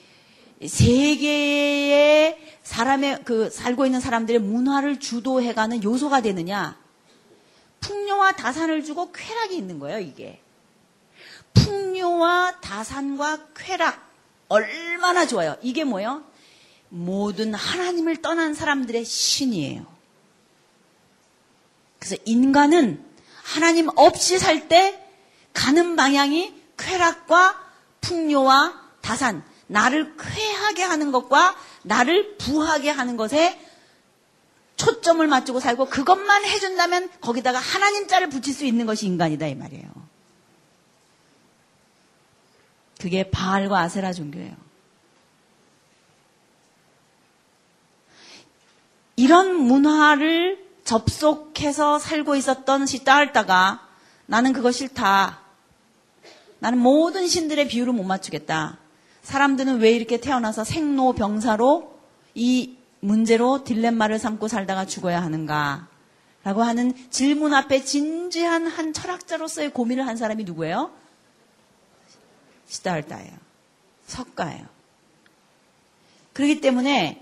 세계의 0.60 2.38
사람의 2.64 3.24
그 3.24 3.50
살고 3.50 3.86
있는 3.86 4.02
사람들의 4.02 4.42
문화를 4.42 5.00
주도해가는 5.00 5.86
요소가 5.86 6.20
되느냐? 6.20 6.78
풍요와 7.80 8.34
다산을 8.34 8.84
주고 8.84 9.14
쾌락이 9.14 9.56
있는 9.56 9.80
거예요, 9.80 10.00
이게. 10.00 10.42
풍요와 11.54 12.60
다산과 12.60 13.54
쾌락 13.56 13.98
얼마나 14.50 15.26
좋아요. 15.26 15.56
이게 15.62 15.86
뭐예요? 15.86 16.26
모든 16.90 17.54
하나님을 17.54 18.22
떠난 18.22 18.54
사람들의 18.54 19.06
신이에요. 19.06 19.86
그래서 22.00 22.18
인간은 22.26 23.02
하나님 23.44 23.88
없이 23.96 24.38
살 24.38 24.68
때 24.68 25.05
가는 25.56 25.96
방향이 25.96 26.54
쾌락과 26.78 27.60
풍요와 28.02 28.80
다산, 29.02 29.44
나를 29.66 30.16
쾌하게 30.18 30.84
하는 30.84 31.12
것과 31.12 31.56
나를 31.82 32.38
부하게 32.38 32.92
하는 32.92 33.18
것에 33.18 33.60
초점을 34.76 35.26
맞추고 35.26 35.60
살고 35.60 35.86
그것만 35.86 36.46
해준다면 36.46 37.10
거기다가 37.22 37.58
하나님 37.58 38.08
자를 38.08 38.30
붙일 38.30 38.54
수 38.54 38.66
있는 38.66 38.86
것이 38.86 39.08
인간이다 39.08 39.48
이 39.48 39.56
말이에요. 39.56 39.90
그게 43.00 43.30
바알과 43.32 43.80
아세라 43.80 44.14
종교예요. 44.14 44.54
이런 49.16 49.56
문화를 49.56 50.66
접속해서 50.84 52.00
살고 52.00 52.36
있었던 52.36 52.86
시따알다가 52.86 53.88
나는 54.26 54.54
그거 54.54 54.72
싫다. 54.72 55.45
나는 56.66 56.80
모든 56.80 57.28
신들의 57.28 57.68
비율을 57.68 57.94
못 57.94 58.02
맞추겠다. 58.02 58.80
사람들은 59.22 59.82
왜 59.82 59.92
이렇게 59.92 60.20
태어나서 60.20 60.64
생로병사로 60.64 61.94
이 62.34 62.76
문제로 63.02 63.64
딜레마를 63.64 64.18
삼고 64.18 64.48
살다가 64.48 64.88
죽어야 64.88 65.22
하는가? 65.22 65.88
라고 66.44 66.64
하는 66.64 66.92
질문 67.12 67.54
앞에 67.54 67.84
진지한 67.84 68.66
한 68.66 68.94
철학자로서의 68.94 69.74
고민을 69.74 70.08
한 70.08 70.18
사람이 70.18 70.44
누구예요? 70.44 70.90
시달다예요. 72.66 73.34
석가예요. 74.08 74.66
그렇기 76.34 76.62
때문에 76.62 77.22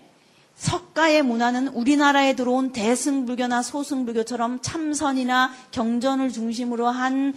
석가의 0.55 1.22
문화는 1.22 1.67
우리나라에 1.67 2.38
들어온 2.38 2.72
대승불교나 2.72 3.61
소승불교처럼 3.61 4.61
참선이나 4.61 5.51
경전을 5.72 6.32
중심으로 6.32 6.88
한 6.88 7.34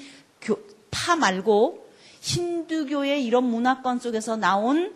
파 0.97 1.14
말고 1.14 1.86
힌두교의 2.27 3.24
이런 3.24 3.45
문화권 3.45 4.01
속에서 4.01 4.37
나온 4.37 4.93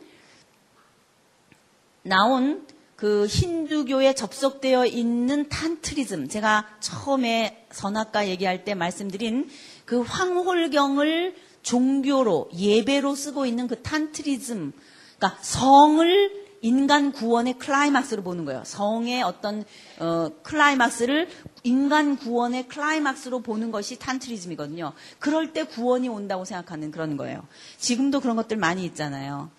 나온 2.03 2.67
그 2.97 3.27
힌두교에 3.27 4.15
접속되어 4.15 4.87
있는 4.87 5.49
탄트리즘. 5.49 6.29
제가 6.29 6.67
처음에 6.81 7.67
선악가 7.71 8.29
얘기할 8.29 8.65
때 8.65 8.75
말씀드린 8.75 9.49
그 9.85 10.01
황홀경을 10.01 11.37
종교로 11.63 12.51
예배로 12.55 13.15
쓰고 13.15 13.47
있는 13.47 13.69
그 13.69 13.81
탄트리즘. 13.83 14.73
그러니까 15.17 15.43
성을 15.43 16.40
인간 16.63 17.13
구원의 17.13 17.59
클라이막스로 17.59 18.23
보는 18.23 18.45
거예요. 18.45 18.63
성의 18.65 19.23
어떤 19.23 19.65
어, 19.99 20.31
클라이막스를 20.43 21.29
인간 21.63 22.17
구원의 22.17 22.69
클라이막스로 22.69 23.41
보는 23.41 23.71
것이 23.71 23.99
탄트리즘이거든요. 23.99 24.93
그럴 25.19 25.53
때 25.53 25.65
구원이 25.65 26.09
온다고 26.09 26.45
생각하는 26.45 26.91
그런 26.91 27.17
거예요. 27.17 27.43
지금도 27.79 28.21
그런 28.21 28.37
것들 28.37 28.57
많이 28.57 28.85
있잖아요. 28.85 29.51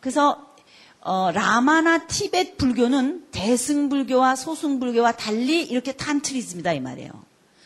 그래서 0.00 0.54
어, 1.00 1.30
라마나 1.32 2.06
티벳 2.06 2.56
불교는 2.56 3.26
대승불교와 3.30 4.36
소승불교와 4.36 5.12
달리 5.12 5.62
이렇게 5.62 5.92
탄트리즘이다 5.92 6.72
이 6.72 6.80
말이에요. 6.80 7.10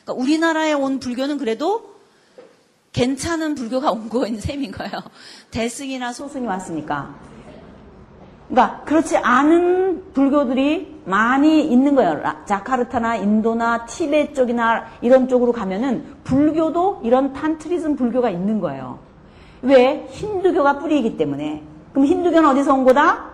그러니까 0.05 0.23
우리나라에 0.23 0.73
온 0.73 0.99
불교는 0.99 1.39
그래도 1.39 1.99
괜찮은 2.93 3.55
불교가 3.55 3.93
온 3.93 4.09
거인 4.09 4.41
셈인 4.41 4.73
거예요. 4.73 4.93
대승이나 5.51 6.13
소승이 6.13 6.47
왔으니까. 6.47 7.28
그러니까 8.49 8.81
그렇지 8.85 9.17
않은 9.19 10.13
불교들이 10.15 11.01
많이 11.05 11.63
있는 11.63 11.95
거예요. 11.95 12.23
자카르타나 12.47 13.17
인도나 13.17 13.85
티베트 13.87 14.35
쪽이나 14.35 14.85
이런 15.01 15.29
쪽으로 15.29 15.53
가면은 15.53 16.05
불교도 16.25 17.01
이런 17.05 17.33
탄트리즘 17.33 17.97
불교가 17.97 18.31
있는 18.31 18.61
거예요. 18.61 18.99
왜? 19.63 20.07
힌두교가 20.11 20.79
뿌리이기 20.79 21.17
때문에. 21.17 21.63
그럼 21.93 22.07
힌두교는 22.07 22.49
어디서 22.49 22.75
온 22.75 22.85
거다? 22.85 23.29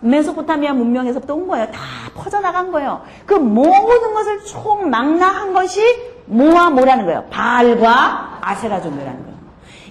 메소포타미아 0.00 0.72
문명에서부터 0.72 1.34
온 1.34 1.46
거예요. 1.46 1.66
다 1.66 1.80
퍼져나간 2.14 2.72
거예요. 2.72 3.02
그 3.26 3.34
모든 3.34 4.14
것을 4.14 4.44
총망라한 4.44 5.52
것이 5.52 5.80
뭐와 6.26 6.70
뭐라는 6.70 7.04
거예요. 7.04 7.24
바알과 7.30 8.38
아세라 8.40 8.80
종교라는 8.80 9.22
거예요. 9.22 9.38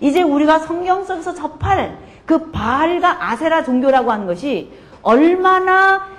이제 0.02 0.22
우리가 0.22 0.60
성경 0.60 1.04
속에서 1.04 1.34
접할 1.34 1.98
그 2.30 2.52
바알과 2.52 3.28
아세라 3.28 3.64
종교라고 3.64 4.12
하는 4.12 4.28
것이 4.28 4.72
얼마나 5.02 6.10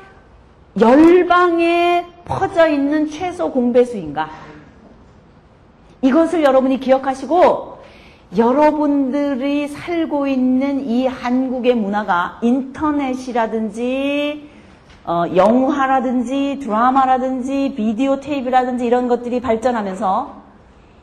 열방에 0.81 2.05
퍼져 2.25 2.67
있는 2.67 3.09
최소 3.09 3.53
공배수인가. 3.53 4.29
이것을 6.03 6.43
여러분이 6.43 6.81
기억하시고 6.81 7.79
여러분들이 8.37 9.69
살고 9.69 10.27
있는 10.27 10.85
이 10.85 11.07
한국의 11.07 11.77
문화가 11.77 12.41
인터넷이라든지 12.43 14.51
어, 15.05 15.23
영화라든지 15.37 16.59
드라마라든지 16.61 17.75
비디오 17.77 18.19
테이프라든지 18.19 18.85
이런 18.85 19.07
것들이 19.07 19.41
발전하면서 19.41 20.40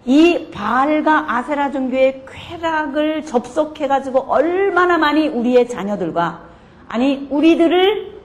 이 0.07 0.49
바알과 0.51 1.35
아세라 1.35 1.69
종교의 1.71 2.23
쾌락을 2.25 3.25
접속해가지고 3.25 4.19
얼마나 4.19 4.97
많이 4.97 5.27
우리의 5.27 5.67
자녀들과 5.67 6.43
아니 6.87 7.27
우리들을 7.29 8.17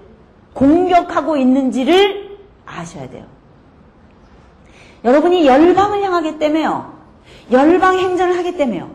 공격하고 0.55 1.37
있는지를 1.37 2.39
아셔야 2.65 3.11
돼요. 3.11 3.27
여러분이 5.05 5.45
열방을 5.45 6.03
향하기 6.03 6.39
때문에요. 6.39 6.93
열방 7.51 7.99
행전을 7.99 8.39
하기 8.39 8.57
때문에요. 8.57 8.89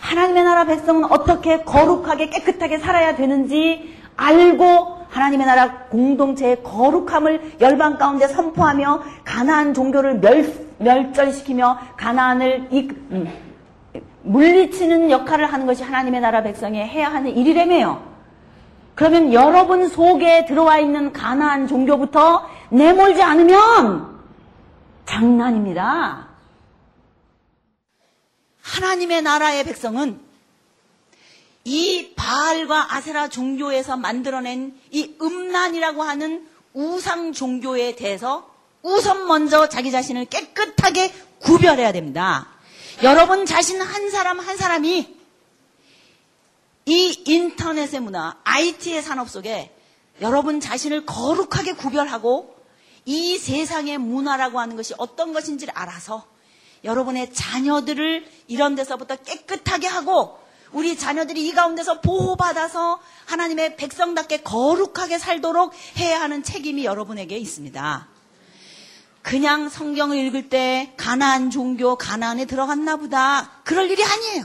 하나님의 0.00 0.44
나라 0.44 0.64
백성은 0.66 1.10
어떻게 1.10 1.62
거룩하게 1.62 2.28
깨끗하게 2.28 2.78
살아야 2.78 3.16
되는지 3.16 3.94
알고 4.14 4.95
하나님의 5.10 5.46
나라 5.46 5.72
공동체의 5.88 6.62
거룩함을 6.62 7.56
열방 7.60 7.98
가운데 7.98 8.28
선포하며 8.28 9.02
가나안 9.24 9.74
종교를 9.74 10.20
멸, 10.20 10.52
멸절시키며 10.78 11.78
가나안을 11.96 12.68
이, 12.70 12.88
음, 13.10 13.32
물리치는 14.22 15.10
역할을 15.10 15.52
하는 15.52 15.66
것이 15.66 15.82
하나님의 15.82 16.20
나라 16.20 16.42
백성이 16.42 16.80
해야 16.80 17.08
하는 17.12 17.36
일이라며요. 17.36 18.16
그러면 18.94 19.32
여러분 19.32 19.88
속에 19.88 20.46
들어와 20.46 20.78
있는 20.78 21.12
가나안 21.12 21.68
종교부터 21.68 22.48
내몰지 22.70 23.22
않으면 23.22 24.16
장난입니다. 25.04 26.26
하나님의 28.62 29.22
나라의 29.22 29.64
백성은 29.64 30.25
이 31.66 32.12
바알과 32.14 32.94
아세라 32.94 33.28
종교에서 33.28 33.96
만들어낸 33.96 34.78
이 34.92 35.16
음란이라고 35.20 36.00
하는 36.00 36.46
우상 36.72 37.32
종교에 37.32 37.96
대해서 37.96 38.48
우선 38.82 39.26
먼저 39.26 39.68
자기 39.68 39.90
자신을 39.90 40.26
깨끗하게 40.26 41.12
구별해야 41.40 41.90
됩니다. 41.90 42.46
여러분 43.02 43.46
자신 43.46 43.80
한 43.80 44.10
사람 44.10 44.38
한 44.38 44.56
사람이 44.56 45.16
이 46.86 47.22
인터넷의 47.26 47.98
문화, 47.98 48.36
IT의 48.44 49.02
산업 49.02 49.28
속에 49.28 49.74
여러분 50.20 50.60
자신을 50.60 51.04
거룩하게 51.04 51.72
구별하고 51.72 52.54
이 53.06 53.38
세상의 53.38 53.98
문화라고 53.98 54.60
하는 54.60 54.76
것이 54.76 54.94
어떤 54.98 55.32
것인지를 55.32 55.74
알아서 55.76 56.24
여러분의 56.84 57.34
자녀들을 57.34 58.24
이런 58.46 58.76
데서부터 58.76 59.16
깨끗하게 59.16 59.88
하고 59.88 60.45
우리 60.72 60.96
자녀들이 60.98 61.46
이 61.46 61.52
가운데서 61.52 62.00
보호받아서 62.00 63.00
하나님의 63.26 63.76
백성답게 63.76 64.38
거룩하게 64.38 65.18
살도록 65.18 65.72
해야 65.98 66.20
하는 66.20 66.42
책임이 66.42 66.84
여러분에게 66.84 67.36
있습니다. 67.36 68.08
그냥 69.22 69.68
성경을 69.68 70.18
읽을 70.18 70.48
때 70.48 70.92
가나안 70.96 71.50
종교 71.50 71.96
가나안에 71.96 72.44
들어갔나 72.44 72.96
보다 72.96 73.50
그럴 73.64 73.90
일이 73.90 74.04
아니에요. 74.04 74.44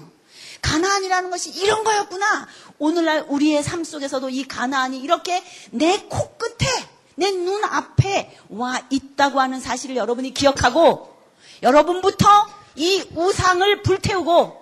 가나안이라는 0.62 1.30
것이 1.30 1.52
이런 1.52 1.84
거였구나. 1.84 2.48
오늘날 2.80 3.26
우리의 3.28 3.62
삶 3.64 3.84
속에서도 3.84 4.30
이 4.30 4.48
가나안이 4.48 5.00
이렇게 5.00 5.44
내 5.72 6.00
코끝에 6.10 6.68
내 7.16 7.32
눈 7.32 7.64
앞에 7.64 8.36
와 8.50 8.82
있다고 8.90 9.40
하는 9.40 9.60
사실을 9.60 9.96
여러분이 9.96 10.34
기억하고 10.34 11.16
여러분부터 11.62 12.26
이 12.76 13.04
우상을 13.16 13.84
불태우고 13.84 14.61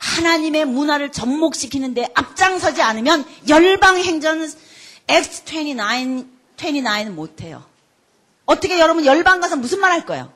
하나님의 0.00 0.64
문화를 0.64 1.12
접목시키는데 1.12 2.08
앞장서지 2.14 2.82
않으면 2.82 3.24
열방행전 3.48 4.50
X29, 5.06 6.26
29는 6.56 7.10
못해요. 7.10 7.64
어떻게 8.46 8.80
여러분 8.80 9.04
열방 9.06 9.40
가서 9.40 9.56
무슨 9.56 9.78
말 9.80 9.92
할 9.92 10.04
거예요? 10.06 10.32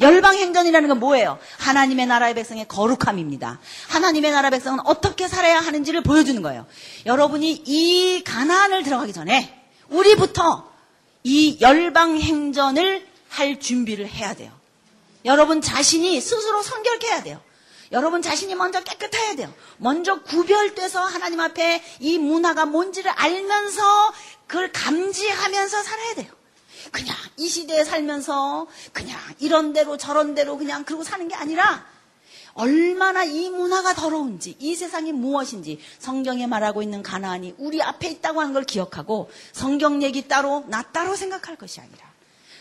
열방행전이라는 0.00 0.88
건 0.88 1.00
뭐예요? 1.00 1.38
하나님의 1.58 2.06
나라의 2.06 2.34
백성의 2.34 2.68
거룩함입니다. 2.68 3.58
하나님의 3.88 4.30
나라 4.30 4.50
백성은 4.50 4.80
어떻게 4.84 5.26
살아야 5.26 5.58
하는지를 5.58 6.02
보여주는 6.02 6.40
거예요. 6.40 6.66
여러분이 7.06 7.64
이 7.66 8.22
가난을 8.24 8.84
들어가기 8.84 9.12
전에 9.12 9.60
우리부터 9.88 10.70
이 11.24 11.58
열방행전을 11.60 13.06
할 13.28 13.58
준비를 13.58 14.06
해야 14.08 14.34
돼요. 14.34 14.52
여러분 15.24 15.60
자신이 15.60 16.20
스스로 16.20 16.62
성결해야 16.62 17.22
돼요. 17.24 17.40
여러분 17.92 18.22
자신이 18.22 18.54
먼저 18.54 18.82
깨끗해야 18.82 19.36
돼요. 19.36 19.52
먼저 19.76 20.22
구별돼서 20.22 21.00
하나님 21.00 21.40
앞에 21.40 21.82
이 22.00 22.18
문화가 22.18 22.66
뭔지를 22.66 23.10
알면서 23.10 24.12
그걸 24.46 24.72
감지하면서 24.72 25.82
살아야 25.82 26.14
돼요. 26.14 26.32
그냥 26.90 27.14
이 27.36 27.48
시대에 27.48 27.84
살면서 27.84 28.66
그냥 28.92 29.18
이런 29.38 29.72
대로 29.72 29.96
저런 29.96 30.34
대로 30.34 30.58
그냥 30.58 30.84
그러고 30.84 31.04
사는 31.04 31.28
게 31.28 31.34
아니라 31.34 31.86
얼마나 32.54 33.24
이 33.24 33.50
문화가 33.50 33.94
더러운지 33.94 34.56
이 34.58 34.74
세상이 34.74 35.12
무엇인지 35.12 35.80
성경에 35.98 36.46
말하고 36.46 36.82
있는 36.82 37.02
가나안이 37.02 37.54
우리 37.58 37.82
앞에 37.82 38.08
있다고 38.08 38.40
하는 38.40 38.52
걸 38.52 38.64
기억하고 38.64 39.30
성경 39.52 40.02
얘기 40.02 40.28
따로 40.28 40.64
나 40.66 40.82
따로 40.82 41.14
생각할 41.14 41.56
것이 41.56 41.80
아니라 41.80 42.12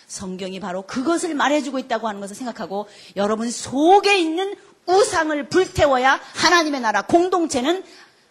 성경이 0.07 0.59
바로 0.59 0.81
그것을 0.83 1.33
말해주고 1.35 1.79
있다고 1.79 2.07
하는 2.07 2.19
것을 2.21 2.35
생각하고 2.35 2.87
여러분 3.15 3.49
속에 3.49 4.17
있는 4.17 4.55
우상을 4.85 5.49
불태워야 5.49 6.19
하나님의 6.35 6.81
나라 6.81 7.01
공동체는 7.03 7.83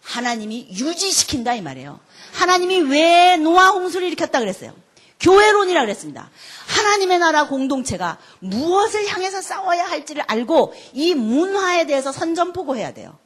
하나님이 0.03 0.67
유지시킨다 0.71 1.53
이 1.53 1.61
말이에요. 1.61 1.99
하나님이 2.33 2.81
왜 2.81 3.37
노아 3.37 3.69
홍수를 3.69 4.07
일으켰다 4.07 4.39
그랬어요? 4.39 4.73
교회론이라 5.19 5.81
그랬습니다. 5.81 6.29
하나님의 6.67 7.19
나라 7.19 7.47
공동체가 7.47 8.17
무엇을 8.39 9.07
향해서 9.07 9.41
싸워야 9.41 9.85
할지를 9.85 10.23
알고 10.27 10.73
이 10.93 11.13
문화에 11.13 11.85
대해서 11.85 12.11
선전포고해야 12.11 12.93
돼요. 12.93 13.17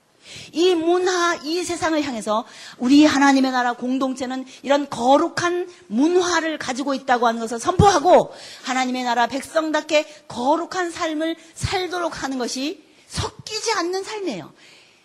이 0.51 0.73
문화, 0.73 1.35
이 1.43 1.63
세상을 1.63 2.01
향해서 2.01 2.45
우리 2.79 3.05
하나님의 3.05 3.51
나라 3.51 3.73
공동체는 3.73 4.45
이런 4.63 4.89
거룩한 4.89 5.69
문화를 5.87 6.57
가지고 6.57 6.93
있다고 6.95 7.27
하는 7.27 7.39
것을 7.39 7.59
선포하고 7.59 8.33
하나님의 8.63 9.03
나라 9.03 9.27
백성답게 9.27 10.05
거룩한 10.27 10.91
삶을 10.91 11.35
살도록 11.53 12.23
하는 12.23 12.39
것이 12.39 12.83
섞이지 13.15 13.71
않는 13.77 14.03
삶이에요. 14.03 14.53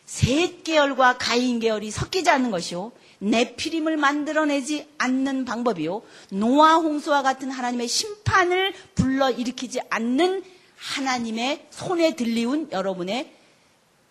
셋 0.06 0.64
계열과 0.64 1.18
가인 1.18 1.60
계열이 1.60 1.90
섞이지 1.90 2.28
않는 2.30 2.50
것이요. 2.50 2.92
내피림을 3.20 3.96
만들어내지 3.96 4.88
않는 4.98 5.44
방법이요. 5.44 6.02
노아 6.30 6.76
홍수와 6.76 7.22
같은 7.22 7.50
하나님의 7.50 7.86
심판을 7.86 8.72
불러일으키지 8.94 9.80
않는 9.90 10.42
하나님의 10.76 11.66
손에 11.70 12.16
들리운 12.16 12.68
여러분의 12.72 13.32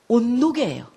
온도계예요. 0.07 0.87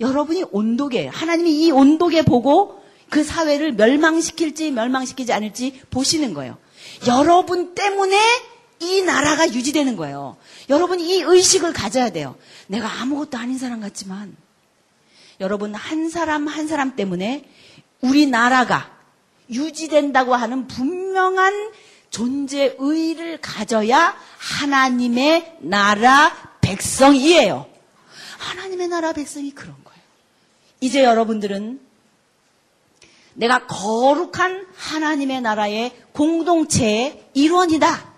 여러분이 0.00 0.44
온도계, 0.50 1.06
하나님이 1.06 1.66
이 1.66 1.70
온도계 1.70 2.22
보고 2.22 2.82
그 3.08 3.22
사회를 3.22 3.72
멸망시킬지 3.72 4.72
멸망시키지 4.72 5.32
않을지 5.32 5.80
보시는 5.90 6.34
거예요. 6.34 6.58
여러분 7.06 7.74
때문에 7.74 8.18
이 8.80 9.02
나라가 9.02 9.48
유지되는 9.48 9.96
거예요. 9.96 10.36
여러분 10.68 11.00
이 11.00 11.22
의식을 11.22 11.72
가져야 11.72 12.10
돼요. 12.10 12.36
내가 12.66 13.00
아무것도 13.00 13.38
아닌 13.38 13.58
사람 13.58 13.80
같지만 13.80 14.36
여러분 15.40 15.74
한 15.74 16.10
사람 16.10 16.46
한 16.46 16.66
사람 16.66 16.96
때문에 16.96 17.48
우리나라가 18.00 18.90
유지된다고 19.50 20.34
하는 20.34 20.66
분명한 20.66 21.72
존재 22.10 22.74
의의를 22.78 23.38
가져야 23.40 24.16
하나님의 24.38 25.58
나라 25.60 26.58
백성이에요. 26.60 27.66
하나님의 28.38 28.88
나라 28.88 29.12
백성이 29.12 29.50
그런 29.52 29.74
거예요. 29.84 30.00
이제 30.80 31.02
여러분들은 31.02 31.80
내가 33.34 33.66
거룩한 33.66 34.66
하나님의 34.74 35.42
나라의 35.42 35.94
공동체의 36.12 37.28
일원이다. 37.34 38.15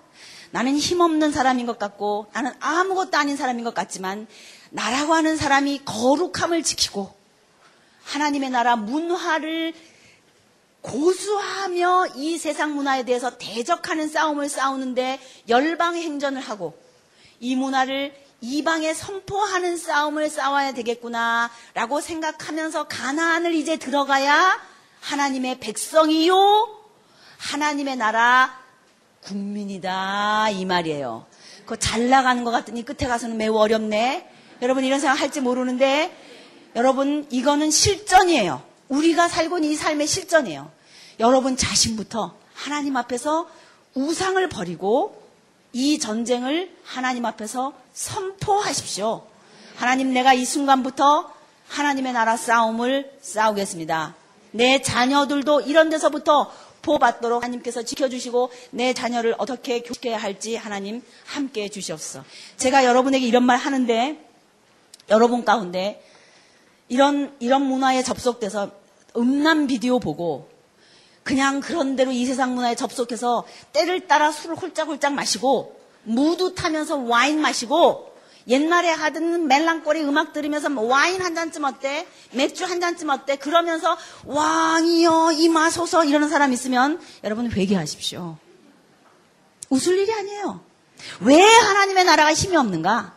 나는 0.50 0.76
힘없는 0.76 1.32
사람인 1.32 1.66
것 1.66 1.78
같고 1.78 2.26
나는 2.32 2.52
아무것도 2.60 3.16
아닌 3.16 3.36
사람인 3.36 3.64
것 3.64 3.74
같지만 3.74 4.26
나라고 4.70 5.14
하는 5.14 5.36
사람이 5.36 5.82
거룩함을 5.84 6.62
지키고 6.62 7.12
하나님의 8.04 8.50
나라 8.50 8.76
문화를 8.76 9.74
고수하며 10.80 12.06
이 12.16 12.38
세상 12.38 12.74
문화에 12.74 13.04
대해서 13.04 13.36
대적하는 13.36 14.08
싸움을 14.08 14.48
싸우는데 14.48 15.20
열방 15.48 15.96
행전을 15.96 16.40
하고 16.40 16.78
이 17.40 17.56
문화를 17.56 18.14
이방에 18.40 18.94
선포하는 18.94 19.76
싸움을 19.76 20.30
싸워야 20.30 20.72
되겠구나라고 20.72 22.00
생각하면서 22.00 22.84
가나안을 22.84 23.54
이제 23.54 23.76
들어가야 23.76 24.60
하나님의 25.00 25.58
백성이요 25.58 26.78
하나님의 27.38 27.96
나라 27.96 28.67
국민이다 29.28 30.48
이 30.50 30.64
말이에요. 30.64 31.26
그거 31.60 31.76
잘 31.76 32.08
나가는 32.08 32.44
것 32.44 32.50
같더니 32.50 32.82
끝에 32.84 33.06
가서는 33.08 33.36
매우 33.36 33.56
어렵네. 33.56 34.28
여러분 34.62 34.84
이런 34.84 35.00
생각 35.00 35.20
할지 35.20 35.40
모르는데 35.40 36.14
여러분 36.74 37.26
이거는 37.30 37.70
실전이에요. 37.70 38.62
우리가 38.88 39.28
살고 39.28 39.58
있는 39.58 39.70
이 39.70 39.76
삶의 39.76 40.06
실전이에요. 40.06 40.70
여러분 41.20 41.56
자신부터 41.56 42.34
하나님 42.54 42.96
앞에서 42.96 43.48
우상을 43.94 44.48
버리고 44.48 45.22
이 45.72 45.98
전쟁을 45.98 46.74
하나님 46.84 47.26
앞에서 47.26 47.74
선포하십시오. 47.92 49.26
하나님 49.76 50.12
내가 50.12 50.32
이 50.32 50.44
순간부터 50.44 51.30
하나님의 51.68 52.14
나라 52.14 52.36
싸움을 52.36 53.12
싸우겠습니다. 53.20 54.14
내 54.52 54.80
자녀들도 54.80 55.60
이런 55.62 55.90
데서부터 55.90 56.50
보호받도록 56.88 57.42
하나님께서 57.42 57.82
지켜주시고 57.82 58.50
내 58.70 58.94
자녀를 58.94 59.34
어떻게 59.36 59.80
교육해야 59.80 60.16
할지 60.16 60.56
하나님 60.56 61.02
함께 61.26 61.64
해 61.64 61.68
주시옵소서. 61.68 62.24
제가 62.56 62.84
여러분에게 62.84 63.26
이런 63.26 63.44
말 63.44 63.58
하는데 63.58 64.24
여러분 65.10 65.44
가운데 65.44 66.02
이런 66.88 67.36
이런 67.40 67.62
문화에 67.62 68.02
접속돼서 68.02 68.70
음란 69.16 69.66
비디오 69.66 69.98
보고 69.98 70.48
그냥 71.22 71.60
그런 71.60 71.96
대로 71.96 72.10
이 72.10 72.24
세상 72.24 72.54
문화에 72.54 72.74
접속해서 72.74 73.44
때를 73.74 74.06
따라 74.06 74.32
술을 74.32 74.56
홀짝홀짝 74.56 75.12
마시고 75.12 75.78
무드 76.04 76.54
타면서 76.54 76.96
와인 76.96 77.40
마시고 77.40 78.07
옛날에 78.48 78.90
하던 78.90 79.46
멜랑거리 79.46 80.02
음악 80.04 80.32
들으면서 80.32 80.68
뭐 80.70 80.84
와인 80.84 81.20
한 81.20 81.34
잔쯤 81.34 81.64
어때? 81.64 82.06
맥주 82.32 82.64
한 82.64 82.80
잔쯤 82.80 83.10
어때? 83.10 83.36
그러면서 83.36 83.96
왕이여 84.24 85.32
임하소서 85.32 86.04
이러는 86.06 86.28
사람 86.28 86.52
있으면 86.52 87.00
여러분 87.24 87.50
회개하십시오. 87.50 88.36
웃을 89.70 89.98
일이 89.98 90.12
아니에요. 90.12 90.64
왜 91.20 91.42
하나님의 91.42 92.04
나라가 92.04 92.32
힘이 92.32 92.56
없는가? 92.56 93.14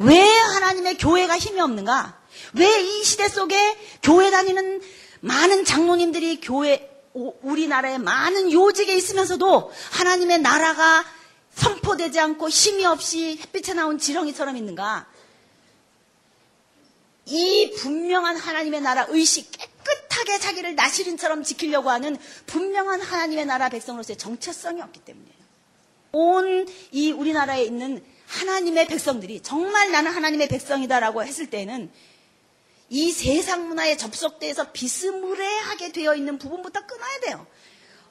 왜 0.00 0.20
하나님의 0.20 0.98
교회가 0.98 1.38
힘이 1.38 1.60
없는가? 1.60 2.18
왜 2.54 2.66
이 2.82 3.04
시대 3.04 3.28
속에 3.28 3.76
교회 4.02 4.30
다니는 4.30 4.80
많은 5.20 5.64
장로님들이 5.64 6.40
교회 6.40 6.90
우리나라에 7.14 7.98
많은 7.98 8.52
요직에 8.52 8.94
있으면서도 8.94 9.72
하나님의 9.92 10.40
나라가 10.40 11.04
선포되지 11.56 12.20
않고 12.20 12.48
힘이 12.48 12.84
없이 12.86 13.38
햇빛에 13.40 13.74
나온 13.74 13.98
지렁이처럼 13.98 14.56
있는가? 14.56 15.06
이 17.26 17.72
분명한 17.78 18.36
하나님의 18.36 18.82
나라 18.82 19.06
의식 19.08 19.50
깨끗하게 19.50 20.38
자기를 20.38 20.74
나시린처럼 20.76 21.42
지키려고 21.42 21.90
하는 21.90 22.16
분명한 22.46 23.00
하나님의 23.00 23.46
나라 23.46 23.68
백성으로서의 23.68 24.16
정체성이 24.16 24.80
없기 24.82 25.00
때문이에요. 25.00 25.36
온 26.12 26.66
이 26.92 27.10
우리나라에 27.10 27.64
있는 27.64 28.04
하나님의 28.26 28.86
백성들이 28.86 29.42
정말 29.42 29.90
나는 29.90 30.10
하나님의 30.12 30.48
백성이다라고 30.48 31.24
했을 31.24 31.48
때는 31.50 31.90
이 32.88 33.10
세상 33.10 33.66
문화에 33.68 33.96
접속돼서 33.96 34.72
비스무레하게 34.72 35.92
되어 35.92 36.14
있는 36.14 36.38
부분부터 36.38 36.86
끊어야 36.86 37.20
돼요. 37.20 37.46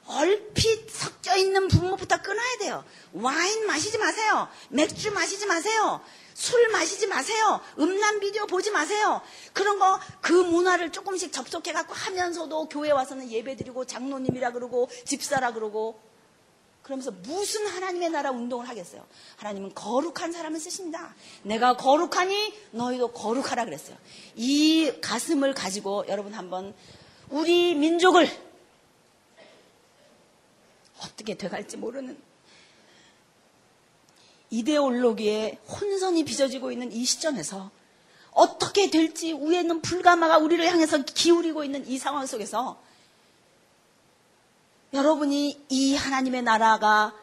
얼핏 0.06 0.90
섞여 0.90 1.36
있는 1.36 1.68
부분부터 1.68 2.22
끊어야 2.22 2.58
돼요. 2.58 2.84
와인 3.12 3.66
마시지 3.66 3.98
마세요. 3.98 4.48
맥주 4.68 5.12
마시지 5.12 5.46
마세요. 5.46 6.00
술 6.34 6.68
마시지 6.68 7.06
마세요. 7.06 7.60
음란 7.78 8.20
비디오 8.20 8.46
보지 8.46 8.70
마세요. 8.70 9.22
그런 9.52 9.78
거 9.78 9.98
그 10.20 10.32
문화를 10.32 10.90
조금씩 10.90 11.32
접속해 11.32 11.72
갖고 11.72 11.94
하면서도 11.94 12.68
교회 12.68 12.90
와서는 12.90 13.30
예배 13.30 13.56
드리고 13.56 13.84
장로님이라 13.84 14.52
그러고 14.52 14.88
집사라 15.04 15.52
그러고 15.52 16.00
그러면서 16.82 17.10
무슨 17.10 17.66
하나님의 17.66 18.10
나라 18.10 18.30
운동을 18.30 18.68
하겠어요? 18.68 19.04
하나님은 19.36 19.74
거룩한 19.74 20.30
사람을 20.32 20.60
쓰신다. 20.60 21.14
내가 21.42 21.76
거룩하니 21.76 22.54
너희도 22.72 23.12
거룩하라 23.12 23.64
그랬어요. 23.64 23.96
이 24.36 24.92
가슴을 25.00 25.54
가지고 25.54 26.04
여러분 26.08 26.32
한번 26.34 26.74
우리 27.28 27.74
민족을 27.74 28.28
어떻게 31.06 31.36
돼갈지 31.36 31.76
모르는 31.76 32.18
이데올로기에 34.50 35.60
혼선이 35.68 36.24
빚어지고 36.24 36.70
있는 36.70 36.92
이 36.92 37.04
시점에서 37.04 37.70
어떻게 38.32 38.90
될지 38.90 39.32
위에는 39.32 39.80
불가마가 39.80 40.38
우리를 40.38 40.64
향해서 40.66 41.04
기울이고 41.04 41.64
있는 41.64 41.86
이 41.86 41.98
상황 41.98 42.26
속에서 42.26 42.80
여러분이 44.92 45.64
이 45.68 45.96
하나님의 45.96 46.42
나라가 46.42 47.14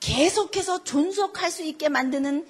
계속해서 0.00 0.84
존속할 0.84 1.50
수 1.50 1.62
있게 1.62 1.88
만드는 1.88 2.46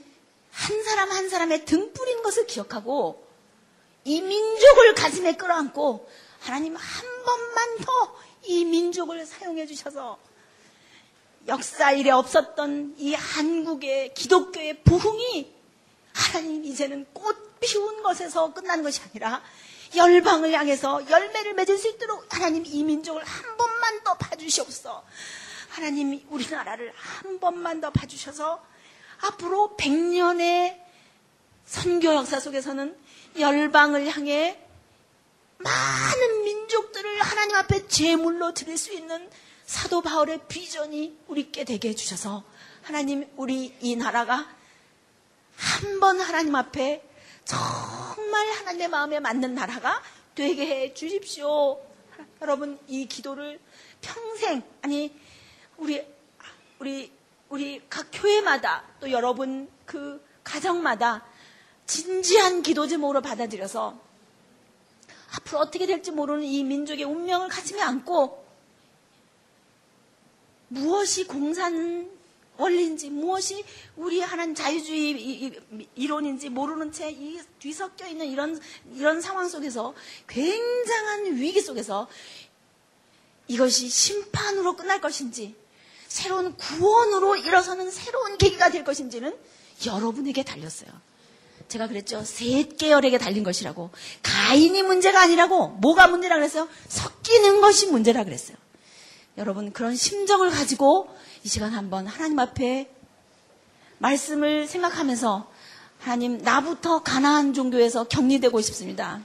한 0.50 0.84
사람 0.84 1.10
한 1.10 1.28
사람의 1.28 1.64
등불인 1.64 2.22
것을 2.22 2.46
기억하고 2.46 3.26
이 4.04 4.20
민족을 4.20 4.94
가슴에 4.94 5.36
끌어안고 5.36 6.08
하나님 6.40 6.76
한 6.76 7.24
번만 7.24 7.78
더 7.78 8.16
이 8.46 8.64
민족을 8.64 9.26
사용해 9.26 9.66
주셔서 9.66 10.18
역사 11.48 11.92
일에 11.92 12.10
없었던 12.10 12.94
이 12.98 13.14
한국의 13.14 14.14
기독교의 14.14 14.82
부흥이 14.82 15.54
하나님 16.12 16.64
이제는 16.64 17.06
꽃 17.12 17.60
피운 17.60 18.02
것에서 18.02 18.52
끝난 18.52 18.82
것이 18.82 19.00
아니라 19.02 19.42
열방을 19.94 20.52
향해서 20.52 21.08
열매를 21.08 21.54
맺을 21.54 21.78
수 21.78 21.88
있도록 21.88 22.34
하나님 22.34 22.64
이 22.66 22.82
민족을 22.82 23.22
한 23.24 23.56
번만 23.56 24.02
더 24.02 24.14
봐주시옵소서. 24.14 25.04
하나님 25.68 26.20
우리나라를 26.30 26.92
한 26.96 27.38
번만 27.38 27.80
더 27.80 27.90
봐주셔서 27.90 28.64
앞으로 29.20 29.76
100년의 29.78 30.80
선교 31.64 32.14
역사 32.14 32.40
속에서는 32.40 32.96
열방을 33.38 34.08
향해 34.08 34.58
많은 35.58 36.42
민족들을 36.44 37.20
하나님 37.22 37.56
앞에 37.56 37.86
제물로 37.88 38.52
드릴 38.54 38.76
수 38.78 38.92
있는 38.92 39.30
사도 39.64 40.00
바울의 40.02 40.40
비전이 40.48 41.18
우리께 41.28 41.64
되게 41.64 41.88
해주셔서 41.90 42.44
하나님 42.82 43.26
우리 43.36 43.74
이 43.80 43.96
나라가 43.96 44.48
한 45.56 46.00
번 46.00 46.20
하나님 46.20 46.54
앞에 46.54 47.02
정말 47.44 48.50
하나님의 48.58 48.88
마음에 48.88 49.20
맞는 49.20 49.54
나라가 49.54 50.02
되게 50.34 50.66
해 50.66 50.94
주십시오. 50.94 51.80
여러분 52.42 52.78
이 52.86 53.06
기도를 53.06 53.58
평생 54.02 54.62
아니 54.82 55.12
우리 55.78 56.04
우리 56.78 57.10
우리 57.48 57.82
각 57.88 58.08
교회마다 58.12 58.84
또 59.00 59.10
여러분 59.10 59.70
그 59.86 60.22
가정마다 60.44 61.24
진지한 61.86 62.62
기도 62.62 62.86
제목으로 62.86 63.22
받아들여서 63.22 63.98
앞으로 65.36 65.60
어떻게 65.60 65.86
될지 65.86 66.10
모르는 66.10 66.44
이 66.44 66.64
민족의 66.64 67.04
운명을 67.04 67.48
가슴에 67.48 67.80
안고 67.80 68.44
무엇이 70.68 71.24
공산 71.26 72.10
원리인지 72.58 73.10
무엇이 73.10 73.64
우리 73.96 74.20
하나님 74.20 74.54
자유주의 74.54 75.60
이론인지 75.94 76.48
모르는 76.48 76.90
채 76.90 77.10
이 77.10 77.38
뒤섞여 77.58 78.06
있는 78.06 78.26
이런 78.26 78.58
이런 78.94 79.20
상황 79.20 79.48
속에서 79.48 79.94
굉장한 80.26 81.36
위기 81.36 81.60
속에서 81.60 82.08
이것이 83.48 83.88
심판으로 83.88 84.74
끝날 84.76 85.00
것인지 85.00 85.54
새로운 86.08 86.56
구원으로 86.56 87.36
일어서는 87.36 87.90
새로운 87.90 88.38
계기가 88.38 88.70
될 88.70 88.84
것인지는 88.84 89.36
여러분에게 89.84 90.42
달렸어요. 90.42 90.90
제가 91.68 91.88
그랬죠. 91.88 92.22
셋 92.24 92.76
계열에게 92.76 93.18
달린 93.18 93.42
것이라고. 93.42 93.90
가인이 94.22 94.82
문제가 94.82 95.22
아니라고. 95.22 95.68
뭐가 95.68 96.08
문제라 96.08 96.36
그랬어요? 96.36 96.68
섞이는 96.88 97.60
것이 97.60 97.88
문제라 97.88 98.24
그랬어요. 98.24 98.56
여러분 99.38 99.72
그런 99.72 99.94
심정을 99.94 100.50
가지고 100.50 101.08
이 101.44 101.48
시간 101.48 101.72
한번 101.72 102.06
하나님 102.06 102.38
앞에 102.38 102.90
말씀을 103.98 104.66
생각하면서 104.66 105.50
하나님 105.98 106.38
나부터 106.38 107.02
가나안 107.02 107.52
종교에서 107.52 108.04
격리되고 108.04 108.60
싶습니다. 108.60 109.20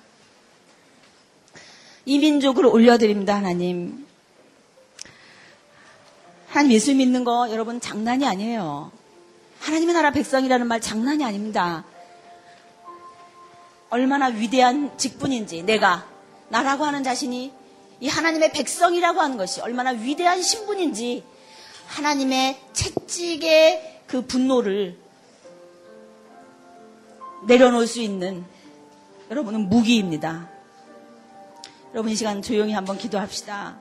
이민족을 2.06 2.66
올려드립니다 2.66 3.36
하나님. 3.36 4.08
하나님 6.48 6.72
예수 6.74 6.94
믿는 6.94 7.24
거 7.24 7.50
여러분 7.52 7.80
장난이 7.80 8.26
아니에요. 8.26 8.92
하나님의 9.60 9.94
나라 9.94 10.12
백성이라는 10.12 10.68
말 10.68 10.82
장난이 10.82 11.24
아닙니다. 11.24 11.86
얼마나 13.92 14.28
위대한 14.28 14.98
직분인지 14.98 15.64
내가 15.64 16.08
나라고 16.48 16.86
하는 16.86 17.04
자신이 17.04 17.54
이 18.00 18.08
하나님의 18.08 18.54
백성이라고 18.54 19.20
하는 19.20 19.38
것이 19.38 19.60
얼마나 19.62 19.92
위대한 19.92 20.42
신분인지 20.42 21.24
하나님의 21.88 22.58
채찍의 22.72 24.04
그 24.08 24.26
분노를 24.26 24.98
내려놓을 27.48 27.86
수 27.86 28.00
있는 28.00 28.46
여러분은 29.30 29.68
무기입니다. 29.68 30.50
여러분 31.94 32.12
이 32.14 32.16
시간 32.16 32.42
조용히 32.42 32.72
한번 32.72 32.98
기도합시다. 32.98 33.78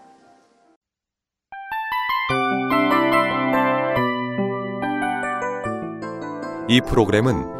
이 6.69 6.81
프로그램은 6.81 7.60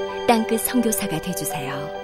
땅끝 0.31 0.61
성교사가 0.61 1.19
되주세요 1.19 2.00